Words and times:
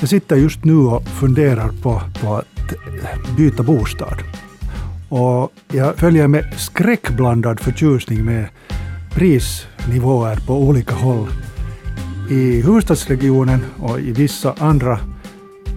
Jag 0.00 0.08
sitter 0.08 0.36
just 0.36 0.64
nu 0.64 0.76
och 0.76 1.08
funderar 1.08 1.68
på, 1.82 2.02
på 2.20 2.34
att 2.34 3.36
byta 3.36 3.62
bostad. 3.62 4.22
Och 5.08 5.52
jag 5.72 5.96
följer 5.96 6.28
med 6.28 6.54
skräckblandad 6.56 7.60
förtjusning 7.60 8.24
med 8.24 8.48
prisnivåer 9.10 10.36
på 10.46 10.62
olika 10.62 10.94
håll. 10.94 11.28
I 12.30 12.60
huvudstadsregionen 12.60 13.60
och 13.78 14.00
i 14.00 14.12
vissa 14.12 14.54
andra 14.58 15.00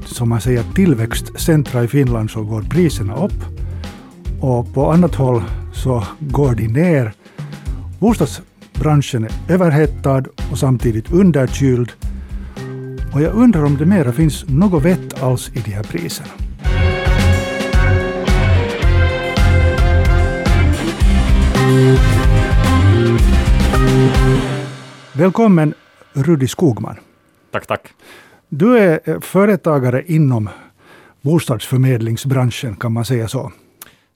som 0.05 0.30
man 0.30 0.42
säger 0.42 0.64
tillväxtcentra 0.76 1.84
i 1.84 1.88
Finland 1.88 2.32
så 2.32 2.44
går 2.44 2.62
priserna 2.62 3.16
upp. 3.16 3.46
Och 4.42 4.74
på 4.74 4.92
annat 4.92 5.16
håll 5.16 5.44
så 5.74 6.04
går 6.20 6.56
de 6.56 6.68
ner. 6.68 7.14
Bostadsbranschen 8.00 9.24
är 9.24 9.54
överhettad 9.54 10.24
och 10.52 10.58
samtidigt 10.58 11.12
underkyld. 11.12 11.92
Och 13.14 13.21
jag 13.21 13.34
undrar 13.34 13.66
om 13.66 13.77
det 13.77 13.86
mera 13.86 14.12
finns 14.12 14.49
något 14.49 14.84
vett 14.84 15.23
alls 15.23 15.49
i 15.49 15.59
de 15.59 15.72
här 15.72 15.84
priserna. 15.84 16.30
Välkommen 25.13 25.73
Rudi 26.13 26.48
Skogman. 26.48 26.95
Tack, 27.52 27.67
tack. 27.67 27.88
Du 28.50 28.77
är 28.77 29.20
företagare 29.22 30.03
inom 30.08 30.50
bostadsförmedlingsbranschen, 31.22 32.75
kan 32.75 32.91
man 32.94 33.05
säga 33.05 33.28
så? 33.28 33.52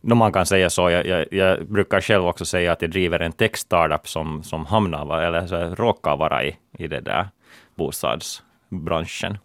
No, 0.02 0.14
man 0.14 0.32
kan 0.32 0.46
säga 0.46 0.70
så. 0.70 0.90
Jag, 0.90 1.06
jag, 1.06 1.26
jag, 1.32 1.68
brukar 1.68 2.02
själv 2.02 2.26
också 2.26 2.46
säga 2.46 2.72
att 2.72 2.82
jag 2.82 2.92
driver 2.92 3.20
en 3.20 3.32
tech-startup 3.32 4.08
som, 4.08 4.44
som 4.44 4.66
hamnar, 4.66 5.22
eller 5.22 5.48
så 5.48 5.76
råkar 5.76 6.18
vara 6.18 6.46
i, 6.46 6.58
i 6.78 6.88
det 6.88 7.02
där 7.02 7.28
bostadsbranschen. 8.70 9.38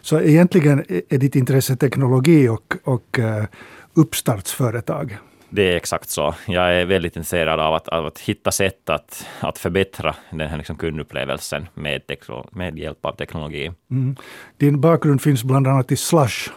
Så 0.00 0.20
egentligen 0.20 0.84
är 1.08 1.18
ditt 1.18 1.36
intresse 1.36 1.76
teknologi 1.76 2.48
och, 2.48 2.74
och 2.84 3.18
uh, 3.18 3.44
uppstartsföretag? 3.94 5.18
Det 5.50 5.72
är 5.72 5.76
exakt 5.76 6.08
så. 6.08 6.34
Jag 6.46 6.74
är 6.74 6.86
väldigt 6.86 7.16
intresserad 7.16 7.60
av 7.60 7.74
att, 7.74 7.88
av 7.88 8.06
att 8.06 8.18
hitta 8.18 8.50
sätt 8.50 8.90
att, 8.90 9.26
att 9.40 9.58
förbättra 9.58 10.14
den 10.30 10.48
här 10.48 10.56
liksom 10.56 10.76
kundupplevelsen 10.76 11.66
med, 11.74 12.02
med 12.50 12.78
hjälp 12.78 13.04
av 13.04 13.12
teknologi. 13.16 13.72
Mm. 13.90 14.16
Din 14.56 14.80
bakgrund 14.80 15.22
finns 15.22 15.44
bland 15.44 15.66
annat 15.66 15.92
i 15.92 15.96
Slush 15.96 16.50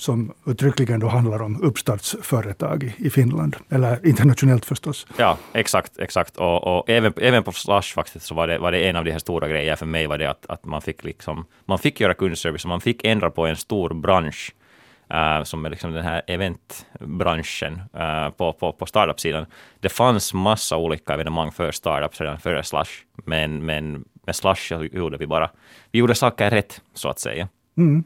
som 0.00 0.32
uttryckligen 0.46 1.00
då 1.00 1.08
handlar 1.08 1.42
om 1.42 1.62
uppstartsföretag 1.62 2.94
i 2.98 3.10
Finland, 3.10 3.56
eller 3.68 4.06
internationellt 4.06 4.64
förstås. 4.64 5.06
Ja, 5.16 5.38
exakt, 5.52 5.98
exakt. 5.98 6.36
Och, 6.36 6.78
och 6.78 6.90
även, 6.90 7.12
även 7.16 7.42
på 7.42 7.52
Slush 7.52 7.94
faktiskt 7.94 8.26
så 8.26 8.34
var 8.34 8.46
det, 8.46 8.58
var 8.58 8.72
det 8.72 8.88
en 8.88 8.96
av 8.96 9.04
de 9.04 9.12
här 9.12 9.18
stora 9.18 9.48
grejerna 9.48 9.76
för 9.76 9.86
mig 9.86 10.06
var 10.06 10.18
det 10.18 10.30
att, 10.30 10.46
att 10.48 10.64
man 10.64 10.82
fick 10.82 11.04
liksom, 11.04 11.44
man 11.64 11.78
fick 11.78 12.00
göra 12.00 12.14
kundservice 12.14 12.64
och 12.64 12.68
man 12.68 12.80
fick 12.80 13.04
ändra 13.04 13.30
på 13.30 13.46
en 13.46 13.56
stor 13.56 13.94
bransch 13.94 14.54
Uh, 15.14 15.44
som 15.44 15.66
är 15.66 15.70
liksom 15.70 15.92
den 15.92 16.04
här 16.04 16.22
eventbranschen 16.26 17.72
uh, 17.74 18.30
på, 18.30 18.52
på, 18.52 18.72
på 18.72 18.86
startup-sidan. 18.86 19.46
Det 19.80 19.88
fanns 19.88 20.34
massa 20.34 20.76
olika 20.76 21.14
evenemang 21.14 21.52
för 21.52 21.72
startups 21.72 22.20
redan 22.20 22.38
före 22.38 22.64
Slush, 22.64 22.90
men, 23.24 23.66
men 23.66 24.04
med 24.26 24.36
Slush 24.36 24.72
gjorde 24.92 25.16
vi 25.16 25.26
bara, 25.26 25.50
vi 25.92 25.98
gjorde 25.98 26.14
saker 26.14 26.50
rätt, 26.50 26.82
så 26.94 27.08
att 27.08 27.18
säga. 27.18 27.48
Mm. 27.76 28.04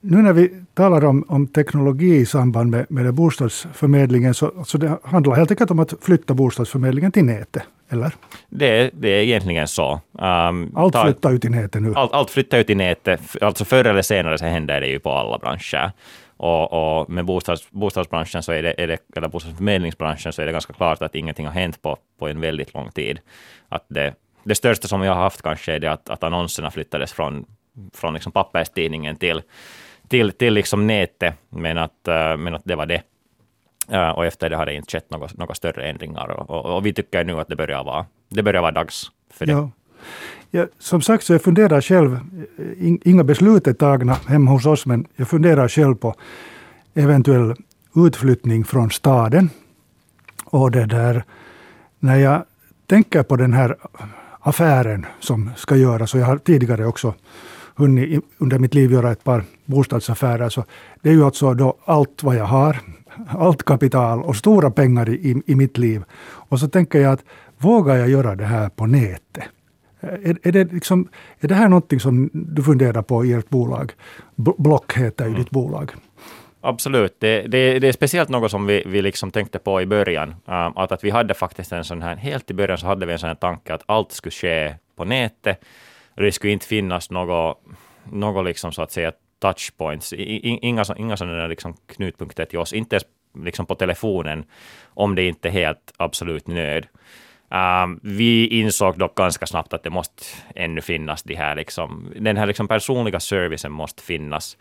Nu 0.00 0.16
när 0.22 0.32
vi 0.32 0.50
talar 0.74 1.04
om, 1.04 1.24
om 1.28 1.46
teknologi 1.46 2.16
i 2.16 2.26
samband 2.26 2.70
med, 2.70 2.86
med 2.88 3.14
bostadsförmedlingen, 3.14 4.34
så, 4.34 4.64
så 4.64 4.78
det 4.78 4.98
handlar 5.04 5.34
helt 5.34 5.50
enkelt 5.50 5.70
om 5.70 5.78
att 5.78 5.94
flytta 6.00 6.34
bostadsförmedlingen 6.34 7.12
till 7.12 7.24
nätet, 7.24 7.62
eller? 7.88 8.12
Det, 8.48 8.90
det 8.94 9.08
är 9.08 9.22
egentligen 9.22 9.68
så. 9.68 10.00
Um, 10.12 10.72
allt 10.76 10.92
ta, 10.92 11.04
flyttar 11.04 11.32
ut 11.32 11.44
i 11.44 11.48
nätet 11.48 11.82
nu? 11.82 11.92
Allt, 11.94 12.12
allt 12.12 12.30
flyttar 12.30 12.58
ut 12.58 12.70
i 12.70 12.74
nätet. 12.74 13.20
Alltså 13.40 13.64
förr 13.64 13.84
eller 13.84 14.02
senare 14.02 14.38
så 14.38 14.44
händer 14.44 14.80
det 14.80 14.86
ju 14.86 14.98
på 14.98 15.12
alla 15.12 15.38
branscher. 15.38 15.92
Och, 16.36 16.72
och 17.00 17.10
med 17.10 17.24
bostads, 17.24 17.70
bostadsbranschen, 17.70 18.42
så 18.42 18.52
är 18.52 18.62
det, 18.62 18.74
är 18.82 18.86
det, 18.86 18.98
eller 19.16 19.28
bostadsförmedlingsbranschen, 19.28 20.32
så 20.32 20.42
är 20.42 20.46
det 20.46 20.52
ganska 20.52 20.72
klart 20.72 21.02
att 21.02 21.14
ingenting 21.14 21.46
har 21.46 21.52
hänt 21.52 21.82
på, 21.82 21.96
på 22.18 22.28
en 22.28 22.40
väldigt 22.40 22.74
lång 22.74 22.90
tid. 22.90 23.18
Att 23.68 23.84
det, 23.88 24.14
det 24.44 24.54
största 24.54 24.88
som 24.88 25.00
vi 25.00 25.08
har 25.08 25.14
haft 25.14 25.42
kanske 25.42 25.72
är 25.72 25.78
det 25.78 25.92
att, 25.92 26.10
att 26.10 26.22
annonserna 26.22 26.70
flyttades 26.70 27.12
från, 27.12 27.44
från 27.94 28.14
liksom 28.14 28.32
papperstidningen 28.32 29.16
till 29.16 29.42
till, 30.08 30.32
till 30.32 30.54
liksom 30.54 30.86
nätet, 30.86 31.34
men 31.50 31.78
att, 31.78 32.08
eh, 32.08 32.36
men 32.36 32.54
att 32.54 32.62
det 32.64 32.76
var 32.76 32.86
det. 32.86 33.02
Eh, 33.88 34.08
och 34.08 34.26
efter 34.26 34.50
det 34.50 34.56
har 34.56 34.66
det 34.66 34.74
inte 34.74 34.90
skett 34.90 35.10
några, 35.10 35.28
några 35.34 35.54
större 35.54 35.88
ändringar. 35.88 36.30
Och, 36.30 36.50
och, 36.50 36.76
och, 36.76 36.86
vi 36.86 36.92
tycker 36.92 37.24
nu 37.24 37.40
att 37.40 37.48
det 37.48 37.56
börjar 37.56 37.84
vara, 37.84 38.06
det 38.28 38.42
börjar 38.42 38.62
vara 38.62 38.72
dags 38.72 39.10
för 39.30 39.46
det. 39.46 39.52
Ja. 39.52 39.70
Ja, 40.50 40.66
som 40.78 41.02
sagt, 41.02 41.24
så 41.24 41.32
jag 41.32 41.42
funderar 41.42 41.80
själv, 41.80 42.18
inga 42.78 43.24
beslut 43.24 43.66
är 43.66 43.72
tagna 43.72 44.14
hemma 44.14 44.50
hos 44.50 44.66
oss, 44.66 44.86
men 44.86 45.06
jag 45.16 45.28
funderar 45.28 45.68
själv 45.68 45.94
på 45.94 46.14
eventuell 46.94 47.54
utflyttning 47.96 48.64
från 48.64 48.90
staden. 48.90 49.50
Och 50.44 50.70
det 50.70 50.86
där, 50.86 51.24
när 51.98 52.16
jag 52.16 52.44
tänker 52.86 53.22
på 53.22 53.36
den 53.36 53.52
här 53.52 53.76
affären 54.40 55.06
som 55.20 55.50
ska 55.56 55.76
göras, 55.76 56.14
och 56.14 56.20
jag 56.20 56.26
har 56.26 56.38
tidigare 56.38 56.86
också 56.86 57.14
hunnit 57.78 58.24
under 58.38 58.58
mitt 58.58 58.74
liv 58.74 58.92
göra 58.92 59.12
ett 59.12 59.24
par 59.24 59.44
bostadsaffärer. 59.64 60.48
Så 60.48 60.64
det 61.02 61.08
är 61.08 61.12
ju 61.12 61.24
alltså 61.24 61.54
då 61.54 61.76
allt 61.84 62.22
vad 62.22 62.36
jag 62.36 62.44
har, 62.44 62.80
allt 63.28 63.62
kapital 63.62 64.22
och 64.22 64.36
stora 64.36 64.70
pengar 64.70 65.08
i, 65.08 65.42
i 65.46 65.54
mitt 65.54 65.78
liv. 65.78 66.02
Och 66.50 66.60
så 66.60 66.68
tänker 66.68 67.00
jag 67.00 67.12
att 67.12 67.24
vågar 67.58 67.96
jag 67.96 68.08
göra 68.08 68.34
det 68.34 68.44
här 68.44 68.68
på 68.68 68.86
nätet? 68.86 69.44
Är, 70.00 70.38
är, 70.42 70.52
det 70.52 70.72
liksom, 70.72 71.08
är 71.40 71.48
det 71.48 71.54
här 71.54 71.68
någonting 71.68 72.00
som 72.00 72.30
du 72.32 72.62
funderar 72.62 73.02
på 73.02 73.24
i 73.24 73.32
ert 73.32 73.48
bolag? 73.48 73.92
Block 74.36 74.92
heter 74.92 75.24
ju 75.24 75.30
mm. 75.30 75.40
ditt 75.40 75.50
bolag. 75.50 75.92
Absolut. 76.60 77.16
Det, 77.18 77.42
det, 77.42 77.78
det, 77.78 77.88
är 77.88 77.92
speciellt 77.92 78.28
något 78.28 78.50
som 78.50 78.66
vi, 78.66 78.82
vi 78.86 79.02
liksom 79.02 79.30
tänkte 79.30 79.58
på 79.58 79.82
i 79.82 79.86
början. 79.86 80.28
Uh, 80.28 80.70
att, 80.76 80.92
att 80.92 81.04
vi 81.04 81.10
hade 81.10 81.34
faktiskt 81.34 81.72
en 81.72 81.84
sån 81.84 82.02
här, 82.02 82.16
helt 82.16 82.50
i 82.50 82.54
början 82.54 82.78
så 82.78 82.86
hade 82.86 83.06
vi 83.06 83.12
en 83.12 83.18
sån 83.18 83.28
här 83.28 83.34
tanke 83.34 83.74
att 83.74 83.82
allt 83.86 84.12
skulle 84.12 84.32
ske 84.32 84.74
på 84.96 85.04
nätet. 85.04 85.64
Det 86.18 86.32
skulle 86.32 86.52
inte 86.52 86.66
finnas 86.66 87.10
något, 87.10 87.62
något 88.04 88.44
liksom 88.44 88.72
så 88.72 88.82
att 88.82 88.92
säga 88.92 89.12
touchpoints, 89.38 90.12
inga, 90.12 90.84
inga 90.96 91.16
sådana 91.16 91.46
liksom 91.46 91.76
knutpunkter 91.86 92.44
till 92.44 92.58
oss, 92.58 92.72
inte 92.72 92.96
ens 92.96 93.04
liksom 93.44 93.66
på 93.66 93.74
telefonen, 93.74 94.44
om 94.84 95.14
det 95.14 95.28
inte 95.28 95.48
är 95.48 95.52
helt 95.52 95.92
absolut 95.96 96.46
nöd. 96.46 96.86
Um, 97.50 98.00
vi 98.02 98.46
insåg 98.46 98.98
dock 98.98 99.14
ganska 99.14 99.46
snabbt 99.46 99.72
att 99.72 99.82
det 99.82 99.90
måste 99.90 100.24
ännu 100.54 100.80
finnas 100.80 101.22
de 101.22 101.34
här, 101.34 101.56
liksom, 101.56 102.12
den 102.16 102.36
här 102.36 102.46
liksom 102.46 102.68
personliga 102.68 103.20
servicen 103.20 103.72
måste 103.72 104.02
finnas. 104.02 104.58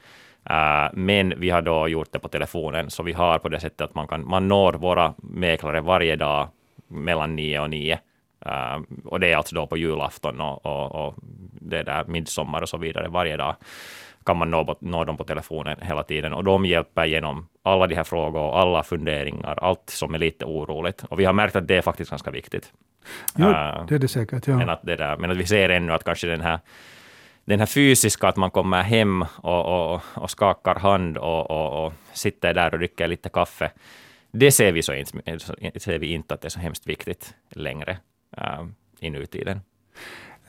Uh, 0.49 0.89
men 0.93 1.33
vi 1.37 1.49
har 1.49 1.61
då 1.61 1.87
gjort 1.87 2.11
det 2.11 2.19
på 2.19 2.27
telefonen, 2.27 2.89
så 2.89 3.03
vi 3.03 3.13
har 3.13 3.39
på 3.39 3.49
det 3.49 3.59
sättet 3.59 3.81
att 3.81 3.95
man, 3.95 4.07
kan, 4.07 4.27
man 4.27 4.47
når 4.47 4.73
våra 4.73 5.13
mäklare 5.17 5.81
varje 5.81 6.15
dag 6.15 6.47
mellan 6.87 7.35
nio 7.35 7.59
och 7.59 7.69
nio. 7.69 7.99
Uh, 8.45 8.81
och 9.05 9.19
det 9.19 9.31
är 9.31 9.37
alltså 9.37 9.55
då 9.55 9.67
på 9.67 9.77
julafton 9.77 10.41
och, 10.41 10.65
och, 10.65 11.07
och 11.07 11.15
det 11.61 11.83
där 11.83 12.05
midsommar 12.07 12.61
och 12.61 12.69
så 12.69 12.77
vidare 12.77 13.07
varje 13.07 13.37
dag 13.37 13.55
kan 14.25 14.37
man 14.37 14.51
nå, 14.51 14.77
nå 14.79 15.05
dem 15.05 15.17
på 15.17 15.23
telefonen 15.23 15.77
hela 15.81 16.03
tiden 16.03 16.33
och 16.33 16.43
de 16.43 16.65
hjälper 16.65 17.05
genom 17.05 17.47
alla 17.63 17.87
de 17.87 17.95
här 17.95 18.03
frågor, 18.03 18.59
alla 18.59 18.83
funderingar, 18.83 19.59
allt 19.61 19.89
som 19.89 20.13
är 20.13 20.19
lite 20.19 20.45
oroligt. 20.45 21.03
Och 21.03 21.19
vi 21.19 21.25
har 21.25 21.33
märkt 21.33 21.55
att 21.55 21.67
det 21.67 21.75
är 21.75 21.81
faktiskt 21.81 22.09
ganska 22.09 22.31
viktigt. 22.31 22.73
Jo, 23.35 23.47
uh, 23.47 23.85
det 23.87 23.95
är 23.95 23.99
det 23.99 24.07
säkert. 24.07 24.47
Ja. 24.47 24.57
Men, 24.57 24.69
att 24.69 24.81
det 24.83 24.95
där, 24.95 25.17
men 25.17 25.31
att 25.31 25.37
vi 25.37 25.45
ser 25.45 25.69
ännu 25.69 25.93
att 25.93 26.03
kanske 26.03 26.27
den 26.27 26.41
här 26.41 26.59
den 27.45 27.59
här 27.59 27.65
fysiska, 27.65 28.27
att 28.27 28.35
man 28.35 28.51
kommer 28.51 28.83
hem 28.83 29.21
och, 29.21 29.65
och, 29.65 30.01
och 30.13 30.29
skakar 30.29 30.75
hand 30.75 31.17
och, 31.17 31.51
och, 31.51 31.85
och, 31.85 31.93
sitter 32.13 32.53
där 32.53 32.73
och 32.73 32.79
dricker 32.79 33.07
lite 33.07 33.29
kaffe, 33.29 33.71
det 34.31 34.51
ser 34.51 34.71
vi, 34.71 34.81
så 34.81 34.93
inte, 34.93 35.39
ser 35.79 35.99
vi 35.99 36.07
inte 36.07 36.33
att 36.33 36.41
det 36.41 36.47
är 36.47 36.49
så 36.49 36.59
hemskt 36.59 36.87
viktigt 36.87 37.35
längre 37.49 37.97
uh, 38.37 38.67
i 38.99 39.09
nutiden. 39.09 39.61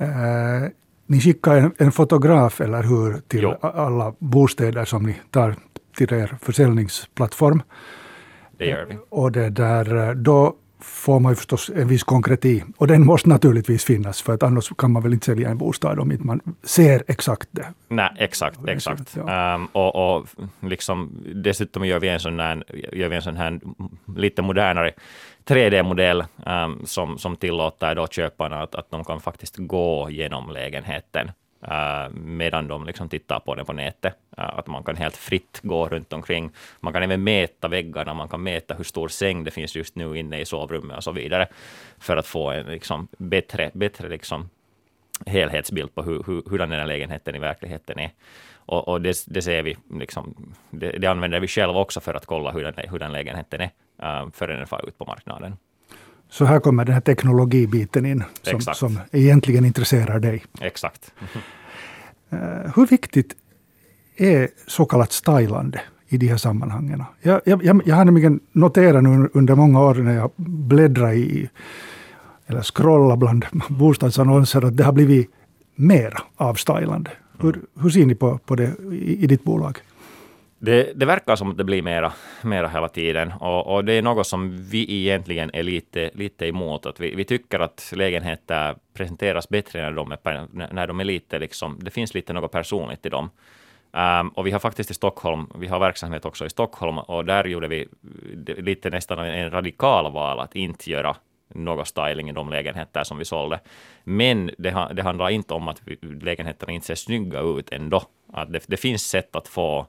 Uh, 0.01 0.69
ni 1.09 1.21
skickar 1.21 1.57
en, 1.57 1.73
en, 1.79 1.93
fotograf, 1.93 2.61
eller 2.61 2.83
hur, 2.83 3.21
till 3.29 3.43
jo. 3.43 3.55
alla 3.61 4.15
bostäder 4.19 4.85
som 4.85 5.03
ni 5.03 5.15
tar 5.31 5.55
till 5.97 6.13
er 6.13 6.37
försäljningsplattform. 6.43 7.63
Det 8.59 8.67
gör 8.67 8.87
vi. 8.89 8.97
Och 9.09 9.33
det 9.33 9.51
där, 9.51 10.15
då 10.15 10.55
får 10.81 11.21
man 11.21 11.33
ju 11.33 11.37
förstås 11.37 11.71
en 11.75 11.89
viss 11.89 12.05
konkreti. 12.05 12.65
Och 12.77 12.87
den 12.87 13.07
måste 13.07 13.29
naturligtvis 13.29 13.85
finnas, 13.85 14.23
för 14.23 14.35
att 14.35 14.43
annars 14.43 14.73
kan 14.79 14.93
man 14.93 15.03
väl 15.03 15.13
inte 15.13 15.27
sälja 15.27 15.49
en 15.49 15.59
bostad 15.59 15.99
om 15.99 16.13
inte 16.13 16.25
man 16.25 16.41
ser 16.63 17.03
exakt 17.07 17.49
det. 17.51 17.67
Nej, 17.89 18.11
exakt, 18.19 18.69
exakt. 18.69 19.17
Ja. 19.17 19.55
Um, 19.55 19.67
och, 19.73 20.17
och 20.17 20.27
liksom, 20.61 21.11
dessutom 21.35 21.87
gör 21.87 22.01
vi 22.01 22.09
en 22.09 22.21
sån 22.21 22.41
här, 22.41 22.65
gör 22.93 23.09
vi 23.09 23.17
en 23.17 23.23
sån 23.23 23.37
här 23.37 23.61
lite 24.17 24.43
modernare 24.43 24.93
3D-modell 25.49 26.21
um, 26.21 26.27
ähm, 26.47 26.87
som, 26.87 27.19
som 27.19 27.37
tillåter 27.37 27.95
då 27.95 28.07
köparna 28.07 28.63
att, 28.63 28.75
att 28.75 28.91
de 28.91 29.05
kan 29.05 29.21
faktiskt 29.21 29.57
gå 29.57 30.11
genom 30.11 30.51
lägenheten 30.51 31.31
uh, 31.63 32.11
medan 32.15 32.69
de 32.69 32.85
liksom 32.85 33.09
tittar 33.09 33.41
på 33.41 33.55
den 33.55 33.67
på 33.67 33.73
nätet. 33.73 34.15
Uh, 34.39 34.59
att 34.59 34.67
man 34.67 34.85
kan 34.85 34.97
helt 34.97 35.17
fritt 35.17 35.61
gå 35.63 35.89
runt 35.89 36.13
omkring. 36.13 36.51
Man 36.81 36.93
kan 36.93 37.03
även 37.03 37.25
mäta 37.25 37.69
väggarna, 37.69 38.15
man 38.15 38.29
kan 38.29 38.43
mäta 38.43 38.75
hur 38.75 38.85
stor 38.85 39.09
säng 39.09 39.45
det 39.45 39.51
finns 39.51 39.77
just 39.77 39.97
nu 39.97 40.19
inne 40.19 40.41
i 40.41 40.45
sovrummet 40.45 40.97
och 40.97 41.05
så 41.05 41.13
vidare, 41.13 41.47
för 41.99 42.17
att 42.17 42.27
få 42.27 42.51
en 42.51 42.67
liksom, 42.67 43.09
bättre, 43.19 43.71
bättre 43.75 44.09
liksom, 44.09 44.49
helhetsbild 45.27 45.95
på 45.95 46.03
hur, 46.03 46.23
hur, 46.27 46.43
hur 46.51 46.59
den 46.59 46.73
här 46.73 46.87
lägenheten 46.87 47.35
i 47.35 47.39
verkligheten 47.39 47.99
är. 47.99 48.11
Och, 48.55 48.89
och 48.89 49.01
det, 49.01 49.25
det, 49.27 49.43
ser 49.43 49.63
vi, 49.63 49.77
liksom, 49.91 50.55
det, 50.71 50.91
det, 50.91 51.07
använder 51.07 51.41
vi 51.41 51.49
själva 51.49 51.81
också 51.81 52.01
för 52.01 52.15
att 52.15 52.27
kolla 52.27 52.51
hur 52.51 52.63
den, 52.63 52.75
hur 52.91 52.99
den 52.99 53.13
lägenheten 53.13 53.61
är, 53.61 53.71
uh, 54.03 54.31
före 54.33 54.57
den 54.57 54.67
far 54.67 54.89
ut 54.89 54.99
på 54.99 55.05
marknaden. 55.05 55.57
Så 56.31 56.45
här 56.45 56.61
kommer 56.61 56.85
den 56.85 56.95
här 56.95 57.01
teknologibiten 57.01 58.07
in, 58.07 58.25
som, 58.43 58.61
som 58.61 59.01
egentligen 59.13 59.65
intresserar 59.65 60.19
dig. 60.21 60.45
Exakt. 60.61 61.13
uh, 62.33 62.39
hur 62.77 62.87
viktigt 62.87 63.37
är 64.17 64.49
så 64.67 64.85
kallat 64.85 65.13
stylande 65.13 65.81
i 66.09 66.17
de 66.17 66.29
här 66.29 66.37
sammanhangen? 66.37 67.05
Jag, 67.23 67.41
jag, 67.45 67.83
jag 67.87 67.97
har 67.97 68.05
nämligen 68.05 68.41
noterat 68.53 69.03
nu 69.03 69.29
under 69.33 69.55
många 69.55 69.81
år 69.81 69.95
när 69.95 70.15
jag 70.15 70.31
bläddrar 70.37 71.13
i 71.13 71.49
eller 72.47 72.63
scrolla 72.63 73.17
bland 73.17 73.47
bostadsannonser 73.69 74.65
att 74.65 74.77
det 74.77 74.85
har 74.85 74.93
blivit 74.93 75.31
mer 75.75 76.15
avstylande. 76.37 77.11
Hur, 77.39 77.61
hur 77.81 77.91
ser 77.91 78.07
ni 78.07 78.15
på, 78.15 78.39
på 78.39 78.55
det 78.55 78.73
i, 78.93 79.25
i 79.25 79.27
ditt 79.27 79.45
bolag? 79.45 79.79
Det, 80.61 80.93
det, 80.95 81.07
verkar 81.07 81.37
som 81.37 81.51
att 81.51 81.57
det 81.57 81.65
blir 81.65 81.83
mera, 81.83 82.13
mera 82.43 82.69
hela 82.69 82.89
tiden 82.89 83.33
och, 83.33 83.75
och, 83.75 83.85
det 83.85 83.93
är 83.93 84.03
något 84.03 84.27
som 84.27 84.57
vi 84.71 85.01
egentligen 85.01 85.51
är 85.55 85.63
lite, 85.63 86.11
lite 86.15 86.47
emot. 86.47 86.87
Att 86.87 87.01
vi, 87.01 87.15
vi 87.15 87.25
tycker 87.25 87.61
att 87.61 87.93
lägenheter 87.97 88.75
presenteras 88.95 89.49
bättre 89.49 89.83
när 89.83 89.93
de 89.93 90.13
är, 90.13 90.73
när 90.75 90.87
de 90.87 91.01
är 91.01 91.05
lite, 91.05 91.39
liksom, 91.39 91.79
det 91.81 91.91
finns 91.91 92.15
lite 92.15 92.33
något 92.33 92.53
personligt 92.53 93.07
i 93.07 93.09
dem. 93.09 93.31
Um, 93.93 94.29
och 94.29 94.47
vi 94.47 94.51
har 94.51 94.59
faktiskt 94.59 94.91
i 94.91 94.95
Stockholm, 94.95 95.47
vi 95.55 95.67
har 95.67 95.81
verksamhet 95.81 96.25
också 96.25 96.47
i 96.47 96.51
Stockholm 96.51 96.99
och 96.99 97.25
där 97.25 97.45
gjorde 97.45 97.69
vi 97.69 97.89
lite 98.47 98.91
nästan 98.91 99.19
en 99.19 99.51
radikal 99.51 100.13
val 100.13 100.41
att 100.41 100.57
inte 100.57 100.91
göra 100.91 101.17
någon 101.55 101.87
styling 101.87 102.29
i 102.29 102.33
de 102.33 102.51
lägenheter 102.51 103.05
som 103.05 103.19
vi 103.19 103.25
sålde. 103.25 103.61
Men 104.05 104.51
det, 104.59 104.89
det 104.95 105.03
handlar 105.03 105.31
inte 105.31 105.55
om 105.55 105.69
att 105.69 105.83
lägenheterna 106.23 106.73
inte 106.73 106.87
ser 106.87 106.95
snygga 106.95 107.41
ut 107.41 107.73
ändå. 107.73 108.03
Att 108.33 108.53
det, 108.53 108.65
det 108.67 108.77
finns 108.77 109.03
sätt 109.03 109.37
att 109.37 109.49
få 109.49 109.87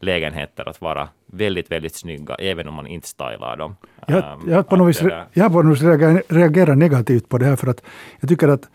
lägenheter 0.00 0.68
att 0.68 0.80
vara 0.80 1.08
väldigt, 1.26 1.70
väldigt 1.70 1.94
snygga, 1.94 2.34
även 2.34 2.68
om 2.68 2.74
man 2.74 2.86
inte 2.86 3.08
stylar 3.08 3.56
dem. 3.56 3.76
Jag, 4.06 4.18
um, 4.18 4.50
jag, 4.50 4.68
på 4.68 4.76
något 4.76 4.88
vis, 4.88 5.02
jag 5.32 5.52
på 5.52 5.62
något 5.62 5.82
vis 5.82 6.22
reagerar 6.28 6.74
negativt 6.74 7.28
på 7.28 7.38
det 7.38 7.44
här, 7.44 7.56
för 7.56 7.66
att 7.66 7.82
jag 8.20 8.28
tycker 8.28 8.48
att, 8.48 8.68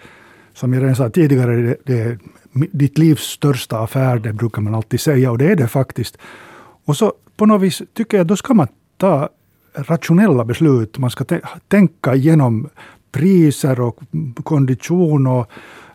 som 0.53 0.73
jag 0.73 0.83
redan 0.83 0.95
sa 0.95 1.09
tidigare, 1.09 1.55
det, 1.55 1.77
det 1.85 2.01
är 2.01 2.17
ditt 2.53 2.97
livs 2.97 3.23
största 3.23 3.79
affär, 3.79 4.19
det 4.19 4.33
brukar 4.33 4.61
man 4.61 4.75
alltid 4.75 4.99
säga, 4.99 5.31
och 5.31 5.37
det 5.37 5.51
är 5.51 5.55
det 5.55 5.67
faktiskt. 5.67 6.17
Och 6.85 6.97
så 6.97 7.13
på 7.37 7.45
något 7.45 7.61
vis 7.61 7.81
tycker 7.93 8.17
jag, 8.17 8.27
då 8.27 8.35
ska 8.35 8.53
man 8.53 8.67
ta 8.97 9.29
rationella 9.73 10.45
beslut. 10.45 10.97
Man 10.97 11.09
ska 11.09 11.25
tänka 11.67 12.15
igenom 12.15 12.69
priser 13.11 13.81
och 13.81 13.99
kondition 14.43 15.27
och 15.27 15.51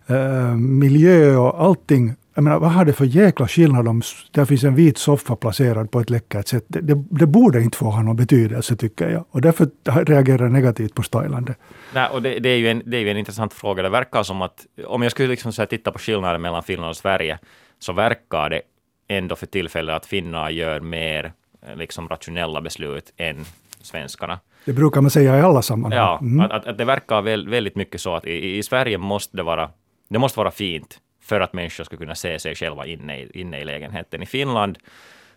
eh, 0.07 0.55
miljö 0.57 1.37
och 1.37 1.63
allting. 1.65 2.15
Jag 2.37 2.45
menar, 2.45 2.59
vad 2.59 2.73
har 2.73 2.85
det 2.85 2.93
för 2.93 3.05
jäkla 3.05 3.49
skillnad 3.49 3.89
om 3.89 4.03
det 4.31 4.47
finns 4.47 4.65
en 4.65 4.75
vit 4.75 4.99
soffa 4.99 5.37
placerad 5.37 5.91
på 5.91 6.01
ett 6.01 6.11
läckert 6.11 6.49
sätt? 6.49 6.65
Det, 6.69 6.81
det, 6.81 7.05
det, 7.11 7.27
borde 7.27 7.63
inte 7.63 7.79
få 7.79 7.91
ha 7.91 8.03
någon 8.03 8.17
betydelse, 8.17 8.77
tycker 8.77 9.11
jag. 9.11 9.25
Och 9.31 9.41
därför 9.41 9.69
reagerar 10.05 10.43
jag 10.43 10.53
negativt 10.53 10.95
på 10.95 11.03
stylande. 11.03 11.55
Nej, 11.95 12.09
och 12.13 12.23
det, 12.23 12.39
det, 12.39 12.49
är 12.49 12.57
ju 12.57 12.69
en, 12.69 12.83
det 12.87 12.97
är 12.97 13.01
ju 13.01 13.11
en 13.11 13.17
intressant 13.17 13.55
fråga. 13.55 13.83
Det 13.83 13.89
verkar 13.89 14.23
som 14.23 14.43
att, 14.43 14.67
om 14.87 15.03
jag 15.03 15.13
skulle 15.13 15.29
liksom 15.29 15.53
så 15.53 15.67
titta 15.67 15.93
på 15.93 15.99
skillnaden 15.99 16.43
mellan 16.43 16.63
Finland 16.63 16.91
och 16.91 16.97
Sverige, 16.97 17.39
så 17.79 17.93
verkar 17.93 18.51
det 18.51 18.63
ändå 19.09 19.37
för 19.37 19.47
tillfället 19.47 19.97
att 19.97 20.07
finnar 20.07 20.51
gör 20.51 20.81
mer 20.81 21.33
eh, 21.67 21.77
liksom 21.77 22.09
rationella 22.09 22.61
beslut 22.61 23.13
än 23.17 23.45
svenskarna. 23.83 24.39
Det 24.65 24.73
brukar 24.73 25.01
man 25.01 25.11
säga 25.11 25.39
i 25.39 25.41
alla 25.41 25.63
sammanhang. 25.63 25.99
Ja, 25.99 26.19
mm. 26.23 26.41
att, 26.41 26.67
att, 26.67 26.79
det 26.79 26.85
verkar 26.85 27.23
väl, 27.23 27.49
väldigt 27.49 27.77
mycket 27.77 28.01
så 28.01 28.15
att 28.15 28.25
i, 28.27 28.57
i, 28.57 28.63
Sverige 28.63 28.99
måste 28.99 29.37
det 29.37 29.43
vara, 29.43 29.71
det 30.09 30.19
måste 30.19 30.39
vara 30.39 30.51
fint 30.51 31.01
för 31.27 31.41
att 31.41 31.53
människor 31.53 31.85
ska 31.85 31.97
kunna 31.97 32.15
se 32.15 32.39
sig 32.39 32.55
själva 32.55 32.87
inne 32.87 33.19
i, 33.19 33.41
inne 33.41 33.61
i 33.61 33.65
lägenheten. 33.65 34.23
I 34.23 34.27
Finland, 34.27 34.79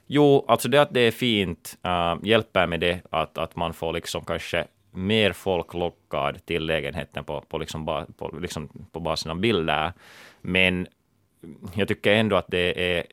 jo, 0.08 0.46
alltså 0.48 0.70
det 0.70 0.82
att 0.82 0.94
det 0.94 1.00
är 1.00 1.12
fint 1.12 1.78
äh, 1.84 2.16
hjälper 2.24 2.68
med 2.68 2.80
det 2.80 3.02
att, 3.10 3.38
att 3.38 3.56
man 3.56 3.74
får 3.74 3.94
liksom 3.94 4.26
kanske 4.26 4.68
mer 4.92 5.32
folk 5.34 5.74
lockad 5.74 6.46
till 6.46 6.66
lägenheten 6.66 7.24
på, 7.24 7.42
på, 7.42 7.58
liksom 7.58 7.86
ba, 7.86 8.06
på, 8.18 8.38
liksom 8.42 8.70
på 8.92 9.00
basen 9.00 9.32
av 9.32 9.40
bilder. 9.40 9.94
Men 10.42 10.88
jag 11.74 11.88
tycker 11.88 12.14
ändå 12.14 12.36
att 12.36 12.48
det 12.48 12.98
är, 12.98 13.04